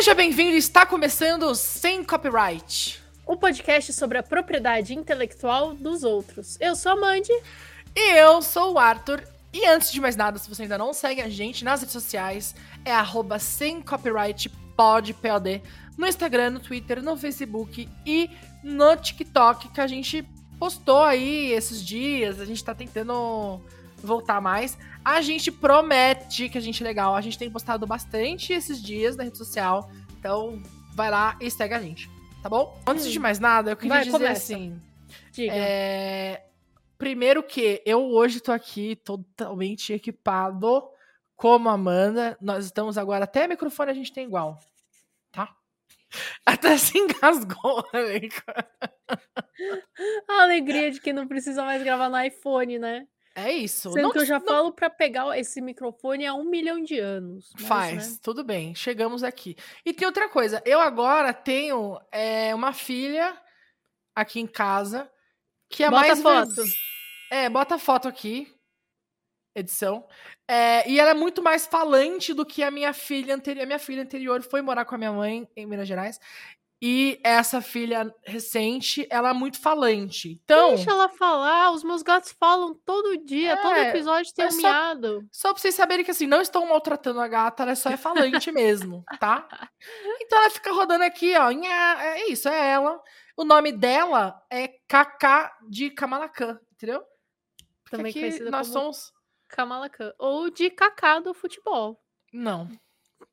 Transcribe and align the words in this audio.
Seja 0.00 0.14
bem-vindo, 0.14 0.56
está 0.56 0.86
começando 0.86 1.54
Sem 1.54 2.02
Copyright. 2.02 3.02
O 3.26 3.36
podcast 3.36 3.92
sobre 3.92 4.16
a 4.16 4.22
propriedade 4.22 4.94
intelectual 4.94 5.74
dos 5.74 6.04
outros. 6.04 6.56
Eu 6.58 6.74
sou 6.74 6.92
a 6.92 6.96
Mandy. 6.96 7.30
E 7.94 8.16
eu 8.16 8.40
sou 8.40 8.72
o 8.72 8.78
Arthur. 8.78 9.22
E 9.52 9.66
antes 9.66 9.92
de 9.92 10.00
mais 10.00 10.16
nada, 10.16 10.38
se 10.38 10.48
você 10.48 10.62
ainda 10.62 10.78
não 10.78 10.94
segue 10.94 11.20
a 11.20 11.28
gente 11.28 11.62
nas 11.66 11.80
redes 11.80 11.92
sociais, 11.92 12.54
é 12.82 12.90
arroba 12.90 13.38
sem 13.38 13.82
copyright 13.82 14.48
pod, 14.74 15.12
POD, 15.12 15.62
no 15.98 16.06
Instagram, 16.06 16.48
no 16.48 16.60
Twitter, 16.60 17.02
no 17.02 17.14
Facebook 17.14 17.86
e 18.06 18.30
no 18.64 18.96
TikTok, 18.96 19.68
que 19.68 19.82
a 19.82 19.86
gente 19.86 20.26
postou 20.58 21.02
aí 21.02 21.52
esses 21.52 21.84
dias. 21.84 22.40
A 22.40 22.46
gente 22.46 22.64
tá 22.64 22.74
tentando 22.74 23.60
voltar 24.02 24.40
mais. 24.40 24.76
A 25.04 25.20
gente 25.20 25.50
promete 25.50 26.48
que 26.48 26.58
a 26.58 26.60
gente 26.60 26.82
é 26.82 26.86
legal. 26.86 27.14
A 27.14 27.20
gente 27.20 27.38
tem 27.38 27.50
postado 27.50 27.86
bastante 27.86 28.52
esses 28.52 28.82
dias 28.82 29.16
na 29.16 29.24
rede 29.24 29.38
social. 29.38 29.90
Então, 30.20 30.62
vai 30.94 31.10
lá 31.10 31.34
e 31.40 31.50
segue 31.50 31.72
a 31.72 31.80
gente. 31.80 32.10
Tá 32.42 32.48
bom? 32.50 32.78
Antes 32.86 33.06
Hum. 33.06 33.10
de 33.10 33.18
mais 33.18 33.38
nada, 33.38 33.70
eu 33.72 33.76
queria 33.76 33.88
Vai, 33.88 34.04
dizer 34.04 34.12
começa. 34.12 34.32
assim. 34.54 34.80
Diga. 35.32 35.52
É, 35.54 36.44
Primeiro 36.98 37.42
que 37.42 37.82
eu 37.86 38.02
hoje 38.10 38.40
tô 38.40 38.52
aqui 38.52 38.94
totalmente 38.96 39.94
equipado 39.94 40.86
como 41.34 41.70
Amanda. 41.70 42.36
Nós 42.38 42.66
estamos 42.66 42.98
agora, 42.98 43.24
até 43.24 43.48
microfone 43.48 43.90
a 43.90 43.94
gente 43.94 44.12
tem 44.12 44.26
igual, 44.26 44.58
tá? 45.32 45.56
Até 46.44 46.76
se 46.76 46.98
engasgou, 46.98 47.82
né? 47.94 48.28
A 50.28 50.42
alegria 50.42 50.90
de 50.90 51.00
que 51.00 51.12
não 51.14 51.26
precisa 51.26 51.64
mais 51.64 51.82
gravar 51.82 52.10
no 52.10 52.20
iPhone, 52.22 52.78
né? 52.78 53.06
É 53.34 53.50
isso. 53.52 53.92
Sendo 53.92 54.02
Não- 54.02 54.10
que 54.12 54.18
eu 54.18 54.26
já 54.26 54.38
não 54.38 54.46
falo 54.46 54.72
pra 54.72 54.90
pegar 54.90 55.38
esse 55.38 55.60
microfone 55.60 56.26
há 56.26 56.34
um 56.34 56.44
milhão 56.44 56.82
de 56.82 56.98
anos. 56.98 57.50
mas, 57.58 57.66
Faz, 57.68 58.12
né? 58.14 58.18
tudo 58.22 58.42
bem. 58.42 58.74
Chegamos 58.74 59.22
aqui. 59.22 59.56
E 59.84 59.92
tem 59.92 60.06
outra 60.06 60.28
coisa. 60.28 60.60
Eu 60.66 60.80
agora 60.80 61.32
tenho 61.32 62.00
é, 62.10 62.54
uma 62.54 62.72
filha 62.72 63.40
aqui 64.14 64.40
em 64.40 64.46
casa 64.46 65.10
que 65.68 65.84
é 65.84 65.90
Bota 65.90 66.00
mais 66.06 66.18
ver- 66.18 66.24
foto. 66.56 66.68
É, 67.30 67.48
bota 67.48 67.74
a 67.76 67.78
foto 67.78 68.08
aqui. 68.08 68.52
Edição. 69.54 70.06
É, 70.48 70.88
e 70.88 70.98
ela 70.98 71.10
é 71.10 71.14
muito 71.14 71.42
mais 71.42 71.66
falante 71.66 72.32
do 72.34 72.46
que 72.46 72.62
a 72.62 72.70
minha 72.70 72.92
filha 72.92 73.34
anterior. 73.34 73.62
A 73.62 73.66
minha 73.66 73.78
filha 73.78 74.02
anterior 74.02 74.42
foi 74.42 74.62
morar 74.62 74.84
com 74.84 74.94
a 74.94 74.98
minha 74.98 75.12
mãe 75.12 75.48
em 75.56 75.66
Minas 75.66 75.86
Gerais. 75.88 76.18
E 76.82 77.20
essa 77.22 77.60
filha 77.60 78.10
recente, 78.24 79.06
ela 79.10 79.30
é 79.30 79.32
muito 79.34 79.60
falante. 79.60 80.40
Então, 80.44 80.70
Deixa 80.76 80.90
ela 80.90 81.10
falar, 81.10 81.70
os 81.72 81.84
meus 81.84 82.02
gatos 82.02 82.32
falam 82.32 82.74
todo 82.86 83.18
dia, 83.24 83.54
todo 83.60 83.74
É, 83.74 83.90
episódio 83.90 84.32
tem 84.34 84.46
é 84.46 84.48
um 84.48 84.50
só- 84.52 84.60
miado. 84.62 85.28
só 85.30 85.52
pra 85.52 85.60
vocês 85.60 85.74
saberem 85.74 86.04
que 86.04 86.10
assim, 86.10 86.26
não 86.26 86.40
estão 86.40 86.66
maltratando 86.66 87.20
a 87.20 87.28
gata, 87.28 87.64
ela 87.64 87.74
só 87.76 87.90
é 87.90 87.98
falante 87.98 88.50
mesmo, 88.50 89.04
tá? 89.18 89.46
Então 90.22 90.38
ela 90.38 90.48
fica 90.50 90.72
rodando 90.72 91.04
aqui, 91.04 91.34
ó. 91.36 91.50
É 91.50 92.30
isso, 92.30 92.48
é 92.48 92.70
ela. 92.70 92.98
O 93.36 93.44
nome 93.44 93.72
dela 93.72 94.42
é 94.50 94.68
Kaká 94.88 95.54
de 95.68 95.90
Kamalakan, 95.90 96.58
entendeu? 96.72 97.00
Porque 97.82 97.96
Também 97.96 98.10
aqui 98.10 98.20
conhecida 98.20 98.50
nós 98.50 98.68
somos. 98.68 99.12
Kamalakan. 99.48 100.12
Ou 100.18 100.48
de 100.48 100.70
Kaká 100.70 101.20
do 101.20 101.34
futebol. 101.34 102.00
Não. 102.32 102.68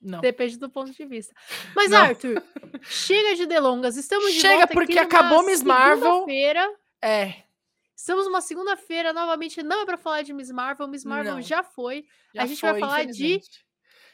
Não. 0.01 0.21
Depende 0.21 0.57
do 0.57 0.69
ponto 0.69 0.91
de 0.91 1.05
vista. 1.05 1.33
Mas, 1.75 1.89
Não. 1.89 1.99
Arthur, 1.99 2.41
chega 2.81 3.35
de 3.35 3.45
delongas. 3.45 3.97
Estamos 3.97 4.33
de 4.33 4.39
Chega, 4.39 4.67
porque 4.67 4.97
acabou 4.99 5.43
Miss 5.43 5.63
Marvel. 5.63 6.01
segunda-feira. 6.11 6.75
É. 7.01 7.33
Estamos 7.95 8.25
numa 8.25 8.41
segunda-feira, 8.41 9.11
novamente, 9.11 9.63
não 9.63 9.81
é 9.81 9.85
pra 9.85 9.97
falar 9.97 10.21
de 10.21 10.31
Miss 10.33 10.51
Marvel. 10.51 10.87
Miss 10.87 11.03
Marvel 11.03 11.35
Não. 11.35 11.41
já 11.41 11.63
foi. 11.63 12.05
já 12.33 12.43
A 12.43 12.45
gente 12.45 12.61
vai 12.61 12.71
foi, 12.71 12.79
falar 12.79 13.05
de. 13.05 13.41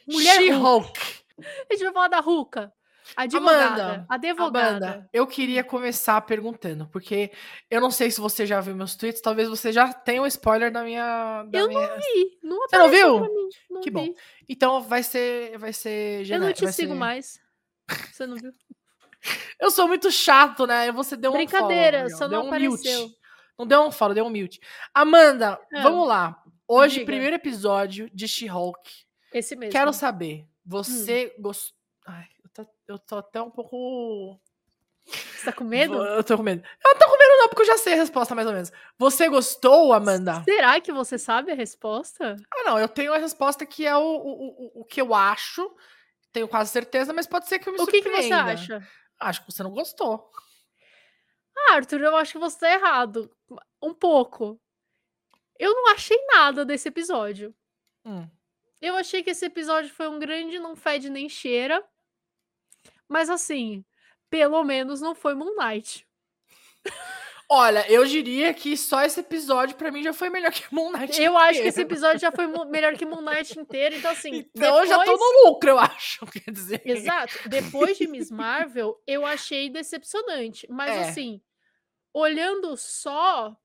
Mulher 0.07 0.37
Hulk. 0.39 0.45
She-Hulk. 0.45 0.99
A 1.69 1.73
gente 1.73 1.83
vai 1.83 1.93
falar 1.93 2.07
da 2.07 2.19
Ruka. 2.19 2.73
Advogada. 3.15 3.83
Amanda, 3.83 4.05
advogada. 4.09 4.67
Amanda, 4.87 5.09
eu 5.11 5.27
queria 5.27 5.63
começar 5.63 6.19
perguntando, 6.21 6.87
porque 6.87 7.31
eu 7.69 7.81
não 7.81 7.91
sei 7.91 8.09
se 8.09 8.19
você 8.21 8.45
já 8.45 8.59
viu 8.61 8.75
meus 8.75 8.95
tweets, 8.95 9.21
talvez 9.21 9.49
você 9.49 9.71
já 9.71 9.91
tenha 9.93 10.21
um 10.21 10.25
spoiler 10.27 10.71
da 10.71 10.83
minha. 10.83 11.43
da 11.43 11.59
Eu 11.59 11.67
minha- 11.67 11.95
Vi, 11.97 12.37
não 12.43 12.57
Você 12.67 12.77
não 12.77 12.89
viu? 12.89 13.19
mim, 13.21 13.49
não 13.69 13.81
Que 13.81 13.89
vi. 13.89 13.93
bom. 13.95 14.13
Então 14.47 14.81
vai 14.81 15.03
ser. 15.03 15.57
Vai 15.57 15.73
ser 15.73 16.19
Eu 16.21 16.25
gené- 16.25 16.45
não 16.47 16.53
te 16.53 16.63
vai 16.63 16.73
sigo 16.73 16.93
ser- 16.93 16.99
mais. 16.99 17.39
Você 18.11 18.25
não 18.25 18.35
viu? 18.37 18.51
Eu 19.59 19.71
sou 19.71 19.87
muito 19.87 20.11
chato, 20.11 20.65
né? 20.67 20.91
Você 20.91 21.15
deu 21.15 21.31
um 21.31 21.35
Brincadeira, 21.35 22.03
follow, 22.03 22.17
só 22.17 22.27
não 22.27 22.43
um 22.43 22.47
apareceu. 22.47 23.01
mute. 23.03 23.17
Não 23.57 23.67
deu 23.67 23.81
um 23.83 23.91
follow, 23.91 24.13
deu 24.15 24.25
um 24.25 24.29
mute. 24.29 24.59
Amanda, 24.93 25.59
Ah, 25.73 25.81
vamos 25.83 26.07
lá. 26.07 26.41
Hoje, 26.67 26.95
diga. 26.95 27.05
primeiro 27.05 27.35
episódio 27.35 28.09
de 28.13 28.27
She-Hulk. 28.27 28.89
Esse 29.33 29.55
mesmo. 29.55 29.71
Quero 29.71 29.93
saber, 29.93 30.41
Hum. 30.41 30.47
você 30.65 31.33
gostou. 31.39 31.77
Ai, 32.07 32.25
eu 32.32 32.32
tô, 32.53 32.65
eu 32.87 32.99
tô 32.99 33.17
até 33.17 33.41
um 33.41 33.49
pouco. 33.49 34.39
Você 35.05 35.45
tá 35.45 35.53
com 35.53 35.63
medo? 35.63 35.95
Eu 35.95 36.23
tô 36.23 36.37
com 36.37 36.43
medo. 36.43 36.63
Eu 36.83 36.93
não 36.93 36.99
tô 36.99 37.05
com 37.05 37.17
medo, 37.17 37.37
não, 37.37 37.49
porque 37.49 37.63
eu 37.63 37.67
já 37.67 37.77
sei 37.77 37.93
a 37.93 37.97
resposta, 37.97 38.33
mais 38.33 38.47
ou 38.47 38.53
menos. 38.53 38.71
Você 38.97 39.27
gostou, 39.27 39.91
Amanda? 39.91 40.41
Será 40.43 40.79
que 40.79 40.93
você 40.93 41.17
sabe 41.17 41.51
a 41.51 41.55
resposta? 41.55 42.37
Ah, 42.51 42.63
não, 42.63 42.79
eu 42.79 42.87
tenho 42.87 43.13
a 43.13 43.17
resposta 43.17 43.65
que 43.65 43.85
é 43.85 43.95
o, 43.95 44.01
o, 44.01 44.79
o, 44.79 44.81
o 44.81 44.85
que 44.85 45.01
eu 45.01 45.13
acho. 45.13 45.69
Tenho 46.31 46.47
quase 46.47 46.71
certeza, 46.71 47.11
mas 47.13 47.27
pode 47.27 47.47
ser 47.47 47.59
que 47.59 47.67
eu 47.67 47.73
me 47.73 47.81
o 47.81 47.85
que, 47.85 48.01
que 48.01 48.09
você 48.09 48.21
surpreenda. 48.23 48.53
acha? 48.53 48.87
Acho 49.19 49.45
que 49.45 49.51
você 49.51 49.61
não 49.63 49.71
gostou. 49.71 50.31
Ah, 51.55 51.75
Arthur, 51.75 52.01
eu 52.01 52.15
acho 52.15 52.33
que 52.33 52.39
você 52.39 52.59
tá 52.59 52.71
errado. 52.71 53.29
Um 53.81 53.93
pouco. 53.93 54.59
Eu 55.59 55.73
não 55.73 55.91
achei 55.91 56.17
nada 56.27 56.65
desse 56.65 56.87
episódio. 56.87 57.53
Hum. 58.05 58.27
Eu 58.81 58.95
achei 58.95 59.21
que 59.23 59.29
esse 59.29 59.45
episódio 59.45 59.93
foi 59.93 60.07
um 60.07 60.19
grande 60.19 60.59
não 60.59 60.75
fede 60.75 61.09
nem 61.09 61.29
cheira. 61.29 61.83
Mas 63.13 63.29
assim, 63.29 63.85
pelo 64.27 64.63
menos 64.63 64.99
não 64.99 65.13
foi 65.13 65.35
Moon 65.35 65.55
Knight. 65.55 66.03
Olha, 67.47 67.85
eu 67.91 68.03
diria 68.05 68.51
que 68.55 68.75
só 68.75 69.03
esse 69.03 69.19
episódio 69.19 69.75
pra 69.75 69.91
mim 69.91 70.01
já 70.01 70.11
foi 70.11 70.31
melhor 70.31 70.49
que 70.51 70.63
Moon 70.73 70.91
Knight. 70.91 71.21
Eu 71.21 71.37
acho 71.37 71.61
que 71.61 71.67
esse 71.67 71.81
episódio 71.81 72.19
já 72.19 72.31
foi 72.31 72.47
melhor 72.65 72.95
que 72.97 73.05
Moon 73.05 73.21
Knight 73.21 73.59
inteiro. 73.59 73.95
Então, 73.95 74.09
assim, 74.09 74.49
Então 74.55 74.79
eu 74.79 74.87
já 74.87 74.95
tô 74.97 75.11
depois- 75.11 75.19
no 75.19 75.49
lucro, 75.49 75.69
eu 75.69 75.77
acho. 75.77 76.25
Quer 76.33 76.49
dizer. 76.51 76.81
Exato. 76.83 77.47
Depois 77.47 77.95
de 77.99 78.07
Miss 78.07 78.31
Marvel, 78.31 78.99
eu 79.05 79.23
achei 79.27 79.69
decepcionante. 79.69 80.65
Mas 80.71 80.89
É. 80.89 81.09
assim, 81.09 81.39
olhando 82.11 82.75
só 82.75 83.55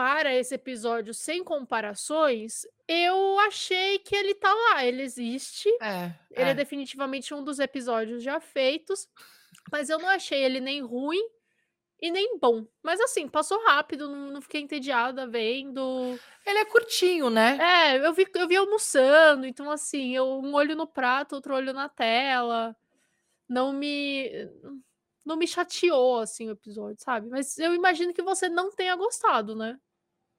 para 0.00 0.34
esse 0.34 0.54
episódio 0.54 1.12
sem 1.12 1.44
comparações, 1.44 2.62
eu 2.88 3.38
achei 3.40 3.98
que 3.98 4.16
ele 4.16 4.34
tá 4.34 4.50
lá, 4.50 4.82
ele 4.82 5.02
existe. 5.02 5.68
É, 5.78 6.10
Ele 6.30 6.48
é 6.48 6.52
é. 6.52 6.54
definitivamente 6.54 7.34
um 7.34 7.44
dos 7.44 7.58
episódios 7.58 8.22
já 8.22 8.40
feitos, 8.40 9.06
mas 9.70 9.90
eu 9.90 9.98
não 9.98 10.08
achei 10.08 10.42
ele 10.42 10.58
nem 10.58 10.80
ruim 10.80 11.20
e 12.00 12.10
nem 12.10 12.38
bom. 12.38 12.64
Mas 12.82 12.98
assim, 12.98 13.28
passou 13.28 13.62
rápido, 13.66 14.08
não, 14.08 14.30
não 14.30 14.40
fiquei 14.40 14.62
entediada 14.62 15.26
vendo. 15.26 16.18
Ele 16.46 16.58
é 16.58 16.64
curtinho, 16.64 17.28
né? 17.28 17.58
É, 17.60 18.06
eu 18.06 18.14
vi, 18.14 18.26
eu 18.34 18.48
vi 18.48 18.56
almoçando, 18.56 19.46
então 19.46 19.70
assim, 19.70 20.16
eu 20.16 20.40
um 20.40 20.54
olho 20.54 20.74
no 20.74 20.86
prato, 20.86 21.34
outro 21.34 21.54
olho 21.54 21.74
na 21.74 21.90
tela. 21.90 22.74
Não 23.46 23.70
me 23.70 24.30
não 25.26 25.36
me 25.36 25.46
chateou 25.46 26.20
assim 26.20 26.48
o 26.48 26.52
episódio, 26.52 26.96
sabe? 27.04 27.28
Mas 27.28 27.58
eu 27.58 27.74
imagino 27.74 28.14
que 28.14 28.22
você 28.22 28.48
não 28.48 28.70
tenha 28.70 28.96
gostado, 28.96 29.54
né? 29.54 29.78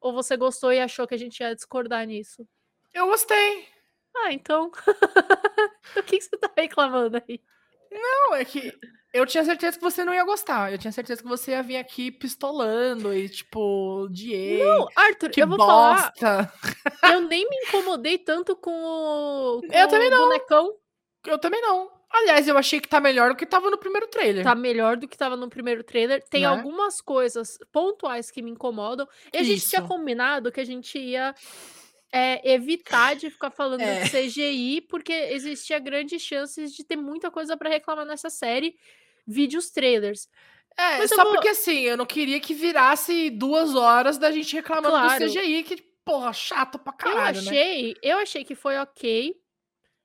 Ou 0.02 0.12
você 0.12 0.36
gostou 0.36 0.74
e 0.74 0.80
achou 0.80 1.08
que 1.08 1.14
a 1.14 1.18
gente 1.18 1.40
ia 1.40 1.56
discordar 1.56 2.06
nisso? 2.08 2.48
Eu 2.94 3.06
gostei. 3.08 3.68
Ah, 4.18 4.34
então. 4.34 4.72
o 5.96 6.04
que, 6.04 6.20
você 6.20 6.36
tá 6.38 6.52
reclamando 6.58 7.18
aí? 7.18 7.40
Não, 7.92 8.36
é 8.36 8.44
que 8.44 8.74
eu 9.14 9.26
tinha 9.26 9.44
certeza 9.44 9.78
que 9.78 9.84
você 9.84 10.04
não 10.04 10.14
ia 10.14 10.24
gostar. 10.24 10.72
Eu 10.72 10.78
tinha 10.78 10.92
certeza 10.92 11.22
que 11.22 11.28
você 11.28 11.52
ia 11.52 11.62
vir 11.62 11.78
aqui 11.78 12.12
pistolando 12.12 13.14
e, 13.14 13.30
tipo, 13.30 14.04
odiei. 14.04 14.64
Não, 14.64 14.88
Arthur, 14.96 15.30
que 15.30 15.44
eu 15.44 15.48
vou 15.48 15.58
falar, 15.58 16.12
bosta. 16.12 16.54
eu 17.12 17.22
nem 17.22 17.48
me 17.48 17.56
incomodei 17.68 18.18
tanto 18.18 18.56
com 18.56 18.72
o, 18.72 19.62
com 19.62 19.74
Eu 19.74 19.88
também 19.88 20.08
o 20.08 20.12
não. 20.12 20.24
bonecão. 20.24 20.76
Eu 21.28 21.38
também 21.38 21.62
não. 21.62 22.01
Aliás, 22.14 22.48
eu 22.48 22.58
achei 22.58 22.80
que 22.80 22.88
tá 22.90 23.00
melhor 23.00 23.30
do 23.30 23.36
que 23.36 23.46
tava 23.46 23.70
no 23.70 23.78
primeiro 23.78 24.08
trailer. 24.08 24.44
Tá 24.44 24.54
melhor 24.56 24.98
do 24.98 25.08
que 25.08 25.18
tava 25.18 25.36
no 25.38 25.50
primeiro 25.50 25.84
trailer. 25.84 26.22
Tem 26.30 26.42
Né? 26.42 26.48
algumas 26.48 27.00
coisas 27.02 27.58
pontuais 27.72 28.30
que 28.30 28.42
me 28.42 28.52
incomodam. 28.52 29.08
E 29.34 29.38
a 29.38 29.44
gente 29.44 29.66
tinha 29.68 29.80
Isso. 29.80 29.88
combinado 29.88 30.52
que 30.52 30.60
a 30.60 30.66
gente 30.66 30.98
ia 31.00 31.34
é, 32.14 32.54
evitar 32.54 33.16
de 33.16 33.30
ficar 33.30 33.50
falando 33.52 33.80
É. 33.82 34.02
de 34.04 34.10
CGI, 34.10 34.82
porque 34.82 35.14
existia 35.14 35.80
grandes 35.80 36.22
chances 36.22 36.74
de 36.76 36.84
ter 36.84 36.98
muita 36.98 37.32
coisa 37.32 37.56
pra 37.56 37.70
reclamar 37.70 38.06
nessa 38.06 38.30
série. 38.30 38.76
Vídeos 39.26 39.70
trailers. 39.70 40.28
É, 40.78 40.98
Mas 40.98 41.10
só 41.10 41.24
vou- 41.24 41.34
porque 41.34 41.48
assim, 41.50 41.80
eu 41.82 41.96
não 41.96 42.06
queria 42.06 42.40
que 42.42 42.54
virasse 42.54 43.30
duas 43.30 43.76
horas 43.76 44.18
da 44.18 44.30
gente 44.32 44.54
reclamando 44.54 44.90
Claro. 44.90 45.26
do 45.26 45.32
CGI, 45.32 45.64
que, 45.64 45.78
porra, 46.04 46.34
chato 46.34 46.78
pra 46.80 46.92
caralho, 46.92 47.38
eu 47.40 47.44
né? 47.44 47.50
achei, 47.52 47.96
eu 48.04 48.18
achei 48.18 48.44
que 48.44 48.56
foi 48.56 48.78
ok. 48.78 49.34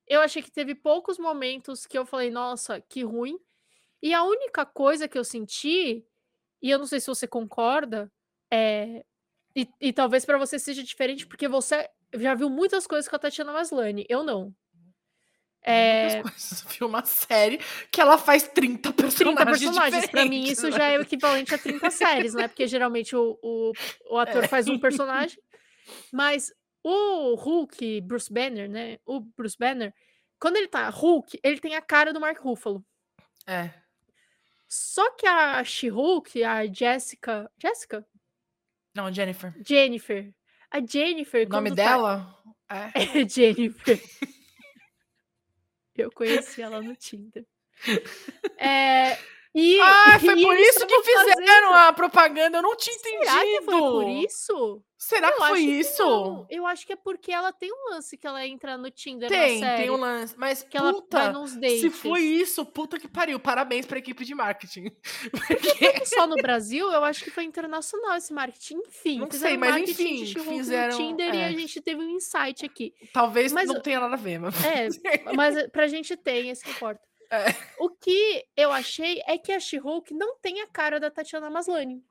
Eu 0.06 0.20
achei 0.20 0.42
que 0.42 0.50
teve 0.50 0.74
poucos 0.74 1.18
momentos 1.18 1.86
que 1.86 1.98
eu 1.98 2.06
falei, 2.06 2.30
nossa, 2.30 2.80
que 2.80 3.02
ruim. 3.02 3.38
E 4.02 4.14
a 4.14 4.22
única 4.22 4.64
coisa 4.64 5.08
que 5.08 5.18
eu 5.18 5.24
senti, 5.24 6.04
e 6.62 6.70
eu 6.70 6.78
não 6.78 6.86
sei 6.86 7.00
se 7.00 7.06
você 7.08 7.26
concorda, 7.26 8.12
é, 8.50 9.04
e, 9.54 9.68
e 9.80 9.92
talvez 9.92 10.24
pra 10.24 10.38
você 10.38 10.58
seja 10.58 10.82
diferente, 10.82 11.26
porque 11.26 11.48
você 11.48 11.88
já 12.14 12.34
viu 12.34 12.48
muitas 12.48 12.86
coisas 12.86 13.08
com 13.08 13.16
a 13.16 13.18
Tatiana 13.18 13.52
Maslany, 13.52 14.04
eu 14.08 14.22
não. 14.22 14.54
É, 15.62 16.22
Muitas 16.22 16.22
coisas. 16.22 16.62
Eu 16.62 16.70
vi 16.70 16.84
uma 16.84 17.04
série 17.04 17.60
que 17.90 18.00
ela 18.00 18.16
faz 18.16 18.44
30 18.44 18.92
personagens 18.92 19.36
30 19.36 19.46
personagens. 19.46 20.06
Pra 20.10 20.24
mim, 20.24 20.44
isso 20.44 20.70
né? 20.70 20.76
já 20.76 20.84
é 20.88 20.98
o 20.98 21.02
equivalente 21.02 21.52
a 21.52 21.58
30 21.58 21.90
séries, 21.90 22.34
né? 22.34 22.46
Porque 22.46 22.68
geralmente 22.68 23.16
o, 23.16 23.36
o, 23.42 23.72
o 24.10 24.18
ator 24.18 24.44
É. 24.44 24.48
faz 24.48 24.68
um 24.68 24.78
personagem. 24.78 25.36
Mas 26.12 26.52
o 26.88 27.34
Hulk, 27.34 28.00
Bruce 28.02 28.32
Banner, 28.32 28.70
né? 28.70 28.98
O 29.04 29.18
Bruce 29.20 29.56
Banner, 29.58 29.92
quando 30.38 30.56
ele 30.56 30.68
tá 30.68 30.88
Hulk, 30.88 31.38
ele 31.42 31.58
tem 31.58 31.74
a 31.74 31.82
cara 31.82 32.12
do 32.12 32.20
Mark 32.20 32.38
Ruffalo. 32.40 32.84
É. 33.46 33.70
Só 34.68 35.10
que 35.12 35.26
a 35.26 35.62
She-Hulk, 35.64 36.44
a 36.44 36.64
Jessica. 36.66 37.50
Jessica? 37.60 38.06
Não, 38.94 39.12
Jennifer. 39.12 39.52
Jennifer. 39.66 40.32
A 40.70 40.80
Jennifer. 40.84 41.46
O 41.46 41.50
nome 41.50 41.70
tá- 41.70 41.74
dela 41.76 42.36
é. 42.68 42.90
É 43.22 43.28
Jennifer. 43.28 44.00
Eu 45.94 46.10
conheci 46.12 46.62
ela 46.62 46.80
no 46.82 46.94
Tinder. 46.94 47.44
É, 48.58 49.18
e, 49.56 49.80
Ah, 49.80 50.18
foi 50.20 50.38
e 50.38 50.42
por 50.42 50.56
isso 50.58 50.86
que 50.86 51.02
fizeram 51.02 51.46
fazendo- 51.46 51.72
a 51.74 51.92
propaganda. 51.92 52.58
Eu 52.58 52.62
não 52.62 52.76
tinha 52.76 52.94
entendido. 52.94 53.24
Será 53.24 53.42
que 53.44 53.62
foi 53.62 53.80
por 53.80 54.08
isso? 54.08 54.82
Será 54.98 55.30
que 55.30 55.40
Eu 55.42 55.46
foi 55.46 55.60
que 55.60 55.70
isso? 55.70 56.02
não. 56.02 56.46
Eu 56.50 56.66
acho 56.66 56.86
que 56.86 56.92
é 56.92 56.96
porque 56.96 57.30
ela 57.30 57.52
tem 57.52 57.70
um 57.70 57.90
lance 57.90 58.16
que 58.16 58.26
ela 58.26 58.44
entra 58.46 58.76
no 58.78 58.90
Tinder 58.90 59.28
Tem, 59.28 59.60
série. 59.60 59.82
tem 59.82 59.90
um 59.90 59.96
lance. 59.96 60.34
Mas, 60.36 60.62
que 60.62 60.76
ela 60.76 60.90
vai 60.90 61.00
puta, 61.00 61.32
nos 61.32 61.50
se 61.50 61.60
dates. 61.60 61.96
foi 62.00 62.20
isso, 62.22 62.64
puta 62.64 62.98
que 62.98 63.06
pariu. 63.06 63.38
Parabéns 63.38 63.84
pra 63.86 63.98
equipe 63.98 64.24
de 64.24 64.34
marketing. 64.34 64.90
Não 66.00 66.06
só 66.06 66.26
no 66.26 66.36
Brasil, 66.36 66.90
eu 66.90 67.04
acho 67.04 67.22
que 67.22 67.30
foi 67.30 67.44
internacional 67.44 68.16
esse 68.16 68.32
marketing. 68.32 68.78
Enfim, 68.86 69.18
Não 69.18 69.30
sei, 69.30 69.56
mas 69.56 69.76
enfim, 69.88 70.26
fizeram- 70.26 70.96
Tinder 70.96 71.34
e 71.34 71.38
é. 71.38 71.44
a 71.46 71.52
gente 71.52 71.80
teve 71.80 72.00
um 72.02 72.10
insight 72.16 72.64
aqui. 72.64 72.92
Talvez 73.12 73.52
Mas 73.52 73.68
não 73.68 73.80
tenha 73.80 74.00
nada 74.00 74.14
a 74.14 74.18
ver, 74.18 74.38
mas. 74.40 74.54
É, 74.64 74.88
mas 75.36 75.66
pra 75.70 75.86
gente 75.86 76.16
tem, 76.16 76.50
esse 76.50 76.64
que 76.64 76.70
importa. 76.70 77.00
É. 77.30 77.46
O 77.78 77.90
que 77.90 78.46
eu 78.56 78.70
achei 78.72 79.22
é 79.26 79.36
que 79.38 79.52
a 79.52 79.60
She-Hulk 79.60 80.14
não 80.14 80.36
tem 80.38 80.60
a 80.60 80.66
cara 80.66 80.98
da 81.00 81.10
Tatiana 81.10 81.50
Maslany. 81.50 82.04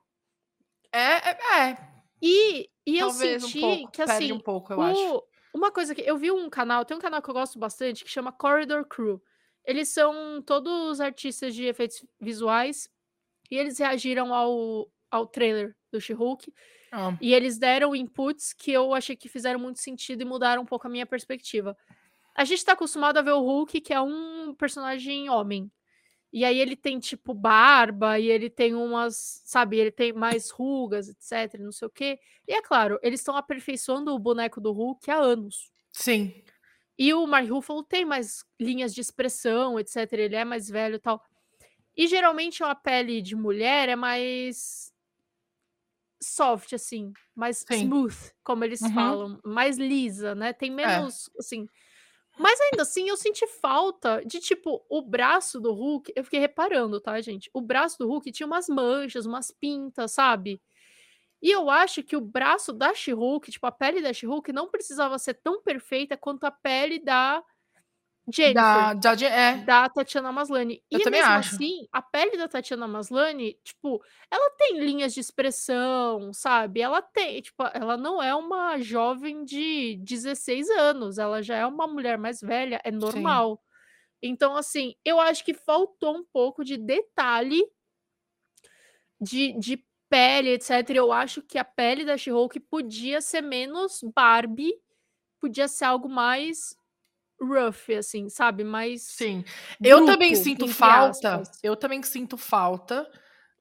É, 0.92 1.30
é, 1.30 1.38
é. 1.70 1.78
E, 2.22 2.70
e 2.86 2.98
eu 2.98 3.10
senti 3.10 3.58
um 3.58 3.60
pouco. 3.60 3.92
que, 3.92 4.02
assim, 4.02 4.32
um 4.32 4.40
pouco, 4.40 4.72
eu 4.72 4.80
acho. 4.82 5.16
o- 5.16 5.22
uma 5.54 5.70
coisa 5.72 5.94
que 5.94 6.02
eu 6.02 6.16
vi 6.18 6.30
um 6.30 6.48
canal, 6.50 6.84
tem 6.84 6.96
um 6.96 7.00
canal 7.00 7.22
que 7.22 7.30
eu 7.30 7.34
gosto 7.34 7.58
bastante 7.58 8.04
que 8.04 8.10
chama 8.10 8.30
Corridor 8.32 8.84
Crew. 8.86 9.22
Eles 9.64 9.88
são 9.88 10.40
todos 10.42 11.00
artistas 11.00 11.54
de 11.54 11.64
efeitos 11.64 12.04
visuais 12.20 12.88
e 13.50 13.56
eles 13.56 13.78
reagiram 13.78 14.32
ao, 14.34 14.88
ao 15.10 15.26
trailer 15.26 15.74
do 15.90 16.00
She-Hulk 16.00 16.52
Ah, 16.92 17.16
e 17.20 17.32
eles 17.34 17.58
deram 17.58 17.96
inputs 17.96 18.52
que 18.52 18.70
eu 18.70 18.94
achei 18.94 19.16
que 19.16 19.28
fizeram 19.28 19.58
muito 19.58 19.80
sentido 19.80 20.20
e 20.22 20.24
mudaram 20.24 20.62
um 20.62 20.66
pouco 20.66 20.86
a 20.86 20.90
minha 20.90 21.06
perspectiva. 21.06 21.76
A 22.36 22.44
gente 22.44 22.64
tá 22.64 22.72
acostumado 22.72 23.18
a 23.18 23.22
ver 23.22 23.32
o 23.32 23.40
Hulk, 23.40 23.80
que 23.80 23.92
é 23.94 24.00
um 24.00 24.54
personagem 24.54 25.30
homem. 25.30 25.70
E 26.32 26.44
aí 26.44 26.58
ele 26.60 26.76
tem, 26.76 26.98
tipo, 27.00 27.34
barba, 27.34 28.18
e 28.20 28.28
ele 28.30 28.50
tem 28.50 28.74
umas, 28.74 29.42
sabe, 29.46 29.78
ele 29.78 29.92
tem 29.92 30.12
mais 30.12 30.50
rugas, 30.50 31.08
etc, 31.08 31.60
não 31.60 31.72
sei 31.72 31.88
o 31.88 31.90
quê. 31.90 32.20
E 32.48 32.54
é 32.54 32.62
claro, 32.62 32.98
eles 33.02 33.20
estão 33.20 33.36
aperfeiçoando 33.36 34.14
o 34.14 34.18
boneco 34.18 34.60
do 34.60 34.72
Hulk 34.72 35.10
há 35.10 35.16
anos. 35.18 35.72
sim. 35.92 36.44
E 36.98 37.12
o 37.12 37.26
Mark 37.26 37.48
Ruffalo 37.48 37.82
tem 37.82 38.04
mais 38.04 38.44
linhas 38.60 38.94
de 38.94 39.00
expressão, 39.00 39.78
etc. 39.78 40.22
Ele 40.24 40.36
é 40.36 40.44
mais 40.44 40.68
velho 40.68 40.96
e 40.96 40.98
tal. 40.98 41.22
E 41.96 42.06
geralmente 42.08 42.64
a 42.64 42.74
pele 42.74 43.22
de 43.22 43.36
mulher 43.36 43.88
é 43.90 43.96
mais 43.96 44.92
soft, 46.22 46.72
assim, 46.72 47.12
mais 47.34 47.64
Sim. 47.70 47.92
smooth, 47.92 48.14
como 48.42 48.64
eles 48.64 48.86
Uhum. 48.86 48.88
falam, 48.88 49.38
mais 49.44 49.76
lisa, 49.78 50.34
né? 50.34 50.52
Tem 50.52 50.70
menos, 50.70 51.30
assim. 51.38 51.68
Mas 52.38 52.60
ainda 52.60 52.82
assim, 52.82 53.08
eu 53.08 53.16
senti 53.16 53.46
falta 53.46 54.22
de, 54.26 54.38
tipo, 54.40 54.84
o 54.90 55.02
braço 55.02 55.60
do 55.60 55.72
Hulk. 55.72 56.12
Eu 56.14 56.24
fiquei 56.24 56.40
reparando, 56.40 57.00
tá, 57.00 57.20
gente? 57.20 57.50
O 57.54 57.60
braço 57.60 57.98
do 57.98 58.06
Hulk 58.06 58.30
tinha 58.32 58.46
umas 58.46 58.68
manchas, 58.68 59.26
umas 59.26 59.50
pintas, 59.50 60.12
sabe? 60.12 60.60
E 61.42 61.50
eu 61.50 61.70
acho 61.70 62.02
que 62.02 62.16
o 62.16 62.20
braço 62.20 62.72
da 62.72 62.94
She-Hulk, 62.94 63.50
tipo, 63.50 63.66
a 63.66 63.72
pele 63.72 64.02
da 64.02 64.12
She-Hulk 64.12 64.52
não 64.52 64.70
precisava 64.70 65.18
ser 65.18 65.34
tão 65.34 65.62
perfeita 65.62 66.16
quanto 66.16 66.44
a 66.44 66.50
pele 66.50 66.98
da 66.98 67.42
Jennifer, 68.28 68.54
Da, 68.54 68.94
da, 68.94 69.14
da, 69.14 69.26
é. 69.26 69.88
Tatiana 69.88 70.32
Maslany. 70.32 70.82
Eu 70.90 70.98
e 70.98 71.02
também 71.02 71.20
mesmo 71.20 71.34
acho. 71.34 71.54
assim, 71.54 71.86
a 71.92 72.02
pele 72.02 72.36
da 72.36 72.48
Tatiana 72.48 72.88
Maslany, 72.88 73.58
tipo, 73.62 74.02
ela 74.30 74.50
tem 74.58 74.80
linhas 74.80 75.14
de 75.14 75.20
expressão, 75.20 76.32
sabe? 76.32 76.80
Ela 76.80 77.00
tem, 77.00 77.40
tipo, 77.40 77.62
ela 77.72 77.96
não 77.96 78.20
é 78.22 78.34
uma 78.34 78.78
jovem 78.78 79.44
de 79.44 79.96
16 80.02 80.68
anos, 80.70 81.18
ela 81.18 81.40
já 81.42 81.56
é 81.56 81.66
uma 81.66 81.86
mulher 81.86 82.18
mais 82.18 82.40
velha, 82.40 82.80
é 82.84 82.90
normal. 82.90 83.62
Então, 84.22 84.56
assim, 84.56 84.94
eu 85.04 85.20
acho 85.20 85.44
que 85.44 85.54
faltou 85.54 86.16
um 86.16 86.24
pouco 86.24 86.64
de 86.64 86.76
detalhe 86.76 87.62
de, 89.20 89.52
de 89.58 89.84
pele, 90.08 90.50
etc. 90.50 90.90
Eu 90.90 91.12
acho 91.12 91.42
que 91.42 91.58
a 91.58 91.64
pele 91.64 92.04
da 92.04 92.16
She-Hulk 92.16 92.58
podia 92.60 93.20
ser 93.20 93.40
menos 93.40 94.00
Barbie, 94.14 94.72
podia 95.40 95.68
ser 95.68 95.84
algo 95.84 96.08
mais 96.08 96.76
rough, 97.40 97.90
assim, 97.98 98.28
sabe? 98.28 98.64
Mais. 98.64 99.02
Sim. 99.02 99.44
Eu 99.82 99.98
bruto, 99.98 100.12
também 100.12 100.34
sinto 100.34 100.66
falta. 100.68 101.36
aspas. 101.36 101.58
Eu 101.62 101.76
também 101.76 102.02
sinto 102.02 102.36
falta 102.36 103.08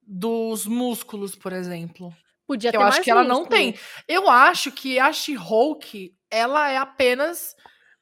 dos 0.01 0.66
músculos, 0.66 1.36
por 1.36 1.51
exemplo. 1.54 2.16
Podia 2.48 2.72
ter 2.72 2.77
eu 2.77 2.81
acho 2.81 3.01
que 3.01 3.10
ela 3.12 3.24
não 3.24 3.39
músculo. 3.39 3.50
tem. 3.57 3.75
Eu 4.07 4.30
acho 4.30 4.72
que 4.72 5.00
a 5.00 5.12
She-Hulk, 5.12 6.16
ela 6.30 6.69
é 6.69 6.77
apenas 6.77 7.56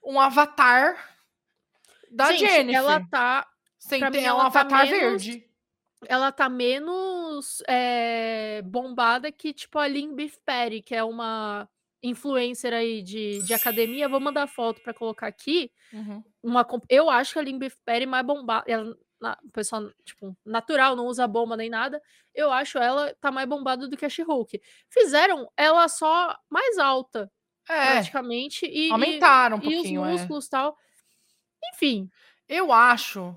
um 0.04 0.20
avatar 0.20 0.98
da 2.12 2.32
Gente, 2.34 2.50
Jennifer. 2.52 2.76
ela 2.76 3.00
tá, 3.10 3.48
Sem 3.80 4.00
ter, 4.02 4.10
mim, 4.12 4.18
é 4.18 4.34
um 4.34 4.40
ela 4.40 4.52
tá 4.52 4.60
avatar 4.62 4.86
menos- 4.86 5.00
verde. 5.26 5.46
ela 6.08 6.32
tá 6.32 6.50
menos 6.50 7.64
é, 7.70 8.62
bombada 8.64 9.32
que, 9.32 9.54
tipo, 9.54 9.80
a 9.80 9.88
Lynn 9.88 10.14
Beef 10.14 10.36
Patty, 10.46 10.82
que 10.82 10.94
é 10.94 11.04
uma 11.06 11.68
influencer 12.04 12.74
aí 12.74 13.02
de, 13.02 13.42
de 13.44 13.54
academia. 13.54 14.10
Vou 14.10 14.20
mandar 14.20 14.46
foto 14.48 14.82
pra 14.82 14.94
colocar 14.94 15.28
aqui. 15.28 15.72
Uhum. 15.94 16.24
Uma, 16.44 16.68
eu 16.90 17.10
acho 17.10 17.34
que 17.34 17.40
a 17.40 17.44
Beef 17.58 17.76
Patty 17.86 18.04
é 18.04 18.06
mais 18.06 18.26
bombada. 18.26 18.70
Ela, 18.70 18.96
na, 19.22 19.38
pessoal, 19.54 19.90
tipo, 20.04 20.36
natural, 20.46 20.96
não 20.98 21.06
usa 21.08 21.26
bomba 21.26 21.56
nem 21.56 21.70
nada. 21.70 22.02
Eu 22.36 22.52
acho 22.52 22.78
ela 22.78 23.16
tá 23.22 23.32
mais 23.32 23.48
bombada 23.48 23.88
do 23.88 23.96
que 23.96 24.06
a 24.06 24.10
She-Hulk. 24.10 24.62
Fizeram 24.90 25.50
ela 25.56 25.88
só 25.88 26.36
mais 26.50 26.78
alta, 26.78 27.32
É, 27.70 27.94
praticamente. 27.94 28.66
E, 28.66 28.90
e- 28.90 28.92
aumentaram 28.92 29.58
um 29.58 29.62
e, 29.64 29.68
os 29.68 29.74
pouquinho. 29.76 30.06
é. 30.06 30.12
músculos 30.12 30.46
e 30.48 30.50
tal. 30.50 30.78
Enfim. 31.74 32.10
Eu 32.50 32.72
acho. 32.74 33.36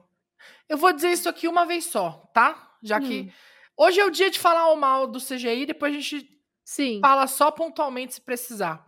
Eu 0.68 0.76
vou 0.76 0.92
dizer 0.92 1.12
isso 1.12 1.28
aqui 1.28 1.46
uma 1.46 1.64
vez 1.64 1.84
só, 1.86 2.28
tá? 2.34 2.74
Já 2.82 3.00
que. 3.00 3.20
hum, 3.22 3.30
Hoje 3.78 4.00
é 4.00 4.04
o 4.06 4.10
dia 4.10 4.30
de 4.30 4.38
falar 4.38 4.72
o 4.72 4.76
mal 4.76 5.06
do 5.06 5.20
CGI, 5.20 5.66
depois 5.66 5.94
a 5.94 6.00
gente 6.00 6.35
sim. 6.66 7.00
fala 7.00 7.26
só 7.26 7.50
pontualmente 7.50 8.14
se 8.14 8.20
precisar. 8.20 8.84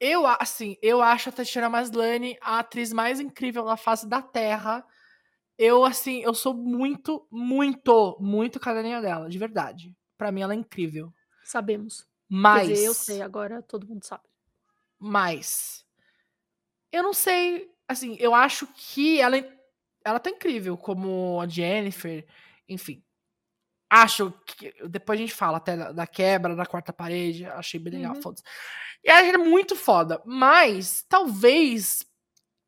Eu, 0.00 0.26
assim, 0.26 0.76
eu 0.82 1.00
acho 1.00 1.28
a 1.28 1.32
Tatiana 1.32 1.68
Maslany 1.70 2.36
a 2.40 2.58
atriz 2.58 2.92
mais 2.92 3.20
incrível 3.20 3.64
na 3.64 3.76
face 3.76 4.06
da 4.06 4.20
Terra. 4.20 4.84
Eu, 5.58 5.84
assim, 5.84 6.20
eu 6.22 6.34
sou 6.34 6.52
muito, 6.52 7.26
muito, 7.30 8.16
muito 8.20 8.60
cadelinha 8.60 9.00
dela, 9.00 9.28
de 9.28 9.38
verdade. 9.38 9.96
Pra 10.18 10.30
mim, 10.32 10.42
ela 10.42 10.52
é 10.52 10.56
incrível. 10.56 11.12
Sabemos. 11.44 12.06
Mas, 12.28 12.68
dizer, 12.68 12.86
eu 12.86 12.94
sei, 12.94 13.22
agora 13.22 13.62
todo 13.62 13.86
mundo 13.86 14.04
sabe. 14.04 14.24
mas, 14.98 15.86
eu 16.92 17.02
não 17.02 17.12
sei, 17.12 17.70
assim, 17.88 18.16
eu 18.18 18.34
acho 18.34 18.66
que 18.74 19.20
ela, 19.20 19.36
é- 19.36 19.58
ela 20.04 20.18
tá 20.20 20.30
incrível, 20.30 20.76
como 20.76 21.40
a 21.40 21.46
Jennifer, 21.48 22.26
enfim. 22.68 23.02
Acho 23.88 24.32
que, 24.44 24.74
depois 24.88 25.18
a 25.18 25.22
gente 25.22 25.34
fala 25.34 25.58
até 25.58 25.76
da, 25.76 25.92
da 25.92 26.06
quebra 26.06 26.56
da 26.56 26.66
quarta 26.66 26.92
parede, 26.92 27.46
achei 27.46 27.78
bem 27.78 27.94
legal, 27.94 28.14
Uhum. 28.16 28.22
foda-se. 28.22 28.42
E 29.04 29.08
ela 29.10 29.28
é 29.28 29.36
muito 29.38 29.76
foda, 29.76 30.20
mas 30.24 31.04
talvez 31.08 32.04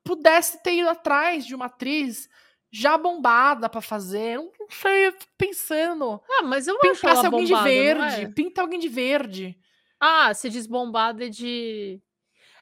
pudesse 0.04 0.62
ter 0.62 0.74
ido 0.78 0.88
atrás 0.88 1.44
de 1.44 1.54
uma 1.54 1.66
atriz 1.66 2.28
já 2.70 2.96
bombada 2.96 3.68
pra 3.68 3.80
fazer, 3.80 4.36
eu 4.36 4.52
não 4.60 4.66
sei, 4.70 5.08
eu 5.08 5.12
fico 5.12 5.32
pensando. 5.36 6.22
Ah, 6.30 6.42
mas 6.44 6.68
eu 6.68 6.76
acho 6.76 7.00
Pintasse 7.00 7.26
alguém 7.26 7.46
bombada, 7.46 7.46
de 7.46 7.52
não 7.52 7.62
verde, 7.64 8.22
é? 8.22 8.28
pinta 8.28 8.60
alguém 8.60 8.78
de 8.78 8.88
verde. 8.88 9.58
Ah, 9.98 10.32
se 10.34 10.48
diz 10.48 10.66
bombada 10.66 11.28
de... 11.28 12.00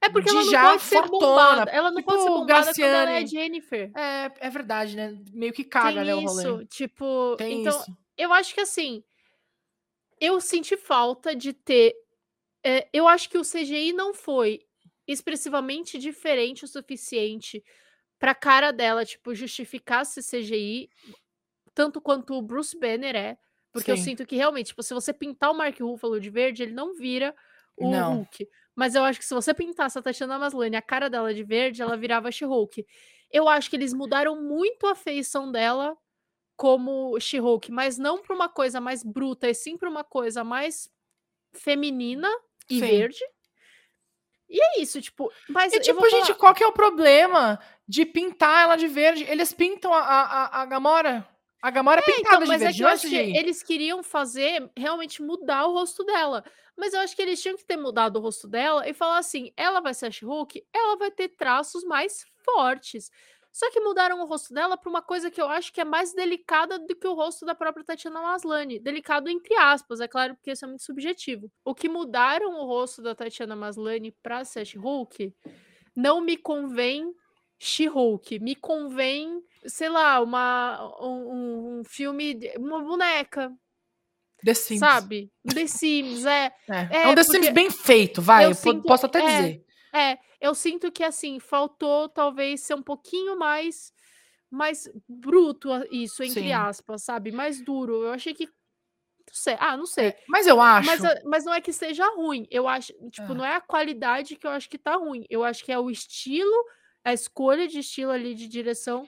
É 0.01 0.09
porque 0.09 0.31
De 0.31 0.37
ela 0.37 0.45
não 0.45 0.51
já 0.51 0.63
pode 0.71 0.83
ser 0.83 0.97
fortona, 0.97 1.21
bombada. 1.21 1.71
Ela 1.71 1.91
não 1.91 2.03
pode 2.03 2.19
ser 2.23 2.29
tipo 2.29 2.39
bombada 2.41 2.67
quando 2.75 2.81
ela 2.81 3.11
é 3.11 3.21
Graciane. 3.21 3.27
Jennifer. 3.27 3.91
É, 3.97 4.31
é 4.41 4.51
verdade, 4.51 4.95
né? 4.97 5.19
Meio 5.33 5.53
que 5.53 5.65
caga, 5.65 5.97
Tem 5.97 6.05
né, 6.05 6.15
o 6.15 6.21
isso, 6.23 6.51
rolê. 6.51 6.67
tipo... 6.67 7.35
Tem 7.37 7.61
então, 7.61 7.79
isso. 7.81 7.97
Eu 8.17 8.33
acho 8.33 8.55
que 8.55 8.61
assim... 8.61 9.03
Eu 10.19 10.41
senti 10.41 10.77
falta 10.77 11.37
de 11.37 11.53
ter... 11.53 11.95
é, 12.65 12.89
eu 12.93 13.07
acho 13.07 13.29
que 13.29 13.37
o 13.37 13.43
CGI 13.43 13.93
não 13.93 14.15
foi 14.15 14.67
expressivamente 15.07 15.99
diferente 15.99 16.65
o 16.65 16.69
suficiente 16.69 17.63
pra 18.19 18.35
cara 18.35 18.73
dela, 18.73 19.05
tipo, 19.05 19.35
justificar 19.35 20.03
esse 20.03 20.23
CGI, 20.23 20.89
tanto 21.75 22.01
quanto 22.01 22.33
o 22.35 22.43
Bruce 22.43 22.79
Banner 22.79 23.15
é. 23.15 23.39
Porque 23.71 23.91
eu 23.91 23.97
Sim. 23.99 24.05
sinto 24.05 24.25
que 24.25 24.37
realmente, 24.37 24.69
tipo, 24.69 24.83
se 24.83 24.95
você 24.95 25.13
pintar 25.13 25.51
o 25.51 25.55
Mark 25.55 25.79
Ruffalo 25.79 26.19
de 26.19 26.31
verde, 26.31 26.63
ele 26.63 26.73
não 26.73 26.95
vira 26.95 27.37
o 27.77 27.91
Não. 27.91 28.17
Hulk. 28.17 28.49
Mas 28.75 28.95
eu 28.95 29.05
acho 29.05 29.19
que 29.19 29.25
se 29.27 29.35
você 29.35 29.53
pintasse 29.53 29.99
a 29.99 30.03
Tatiana 30.03 30.39
Maslany 30.39 30.77
a 30.77 30.83
cara 30.83 31.11
dela 31.11 31.35
de 31.35 31.45
verde, 31.45 31.83
ela 31.83 31.97
virava 31.97 32.33
She-Hulk. 32.33 32.87
Eu 33.31 33.49
acho 33.49 33.69
que 33.69 33.77
eles 33.77 33.93
mudaram 33.93 34.43
muito 34.43 34.87
a 34.87 34.95
feição 34.95 35.53
dela 35.53 35.97
como 36.57 37.19
She-Hulk, 37.21 37.71
mas 37.71 37.99
não 37.99 38.19
para 38.23 38.35
uma 38.35 38.49
coisa 38.49 38.81
mais 38.81 39.03
bruta, 39.05 39.49
e 39.49 39.55
sim 39.55 39.77
para 39.77 39.91
uma 39.91 40.03
coisa 40.05 40.43
mais 40.43 40.91
feminina 41.55 42.29
e 42.69 42.75
Sim. 42.81 42.81
verde. 42.81 43.19
E 44.49 44.61
é 44.63 44.81
isso, 44.81 45.01
tipo, 45.03 45.31
mas 45.49 45.73
E 45.73 45.77
eu 45.77 45.81
tipo, 45.81 46.09
gente, 46.09 46.27
falar- 46.27 46.39
qual 46.39 46.55
que 46.55 46.63
é 46.63 46.67
o 46.67 46.73
problema 46.73 47.59
de 47.87 48.07
pintar 48.07 48.63
ela 48.63 48.77
de 48.77 48.87
verde? 48.87 49.25
Eles 49.25 49.53
pintam 49.53 49.93
a, 49.93 49.99
a, 50.01 50.63
a- 50.63 50.67
Gamora. 50.67 51.29
A 51.61 51.71
Gamora 51.71 52.01
é, 52.01 52.05
Então, 52.05 52.17
pintada 52.23 52.45
de 52.45 52.49
mas 52.49 52.63
é 52.63 52.65
verde, 52.67 52.77
que 52.77 52.83
não 52.83 52.89
eu 52.89 52.93
é 52.93 52.95
acho 52.95 53.09
que 53.09 53.19
CGI. 53.19 53.37
eles 53.37 53.63
queriam 53.63 54.03
fazer 54.05 54.71
realmente 54.77 55.21
mudar 55.21 55.67
o 55.67 55.73
rosto 55.73 56.05
dela. 56.05 56.45
Mas 56.77 56.93
eu 56.95 57.01
acho 57.01 57.17
que 57.17 57.23
eles 57.23 57.43
tinham 57.43 57.57
que 57.57 57.65
ter 57.65 57.77
mudado 57.77 58.19
o 58.19 58.21
rosto 58.21 58.47
dela 58.47 58.89
e 58.89 58.93
falar 58.95 59.19
assim: 59.19 59.53
ela 59.57 59.81
vai 59.81 59.93
ser 59.95 60.07
a 60.07 60.11
She-Hulk, 60.11 60.65
ela 60.73 60.97
vai 60.97 61.11
ter 61.11 61.29
traços 61.31 61.83
mais 61.83 62.25
fortes. 62.45 63.11
Só 63.59 63.71
que 63.71 63.81
mudaram 63.81 64.21
o 64.21 64.27
rosto 64.27 64.53
dela 64.53 64.77
pra 64.77 64.91
uma 64.91 65.01
coisa 65.01 65.31
que 65.31 65.41
eu 65.41 65.49
acho 65.49 65.73
que 65.73 65.81
é 65.81 65.85
mais 65.85 66.13
delicada 66.13 66.79
do 66.79 66.95
que 66.95 67.07
o 67.07 67.15
rosto 67.15 67.47
da 67.47 67.55
própria 67.55 67.83
Tatiana 67.83 68.21
Maslany. 68.21 68.79
Delicado 68.79 69.31
entre 69.31 69.55
aspas, 69.57 69.99
é 69.99 70.07
claro, 70.07 70.35
porque 70.35 70.51
isso 70.53 70.67
é 70.67 70.69
muito 70.69 70.83
subjetivo. 70.83 71.51
O 71.65 71.75
que 71.75 71.89
mudaram 71.89 72.51
o 72.61 72.67
rosto 72.67 73.01
da 73.01 73.15
Tatiana 73.15 73.57
Maslany 73.57 74.15
pra 74.23 74.45
ser 74.45 74.61
a 74.61 74.65
She-Hulk 74.67 75.35
não 75.97 76.21
me 76.21 76.37
convém 76.37 77.11
She-Hulk. 77.59 78.39
Me 78.41 78.55
convém, 78.55 79.43
sei 79.67 79.89
lá, 79.89 80.21
uma, 80.21 80.95
um, 81.01 81.79
um- 81.81 81.85
filme, 81.87 82.35
de- 82.35 82.53
uma 82.59 82.83
boneca, 82.83 83.51
The 84.45 84.53
Sims. 84.53 84.81
sabe? 84.81 85.33
The 85.51 85.67
Sims, 85.67 86.27
é. 86.27 86.53
É, 86.69 86.89
É, 86.91 87.03
é 87.05 87.09
um 87.09 87.15
The 87.15 87.25
porque 87.25 87.39
Sims 87.39 87.49
bem 87.55 87.71
feito, 87.71 88.21
vai. 88.21 88.45
eu 88.45 88.51
Eu 88.51 88.55
sinto- 88.55 88.83
posso 88.83 89.07
até 89.07 89.21
é. 89.21 89.27
dizer. 89.27 89.65
É, 89.95 90.19
eu 90.41 90.55
sinto 90.55 90.91
que 90.93 91.03
assim, 91.05 91.39
faltou 91.41 92.09
talvez 92.09 92.61
ser 92.63 92.75
um 92.75 92.83
pouquinho 92.83 93.39
mais 93.39 93.93
mais 94.51 94.89
bruto 95.09 95.69
isso, 95.91 96.23
entre 96.23 96.41
Sim. 96.41 96.53
aspas, 96.53 97.03
sabe? 97.03 97.33
Mais 97.33 97.61
duro. 97.61 98.05
Eu 98.05 98.13
achei 98.13 98.33
que 98.33 98.47
não 98.47 99.35
sei. 99.35 99.57
Ah, 99.59 99.77
não 99.77 99.87
sei. 99.87 100.09
É, 100.09 100.19
mas 100.29 100.47
eu 100.47 100.61
acho. 100.61 100.87
Mas, 100.87 101.01
mas 101.25 101.45
não 101.45 101.53
é 101.53 101.61
que 101.61 101.73
seja 101.73 102.07
ruim. 102.15 102.47
Eu 102.49 102.69
acho, 102.69 102.93
tipo, 103.11 103.33
Ah. 103.33 103.35
não 103.35 103.45
é 103.45 103.57
a 103.57 103.61
qualidade 103.61 104.37
que 104.37 104.47
eu 104.47 104.51
acho 104.53 104.69
que 104.71 104.79
tá 104.79 104.95
ruim. 104.95 105.25
Eu 105.29 105.43
acho 105.43 105.65
que 105.65 105.73
é 105.73 105.79
o 105.79 105.91
estilo, 105.91 106.55
a 107.05 107.13
escolha 107.13 107.67
de 107.67 107.81
estilo 107.81 108.13
ali 108.13 108.35
de 108.37 108.47
direção 108.47 109.05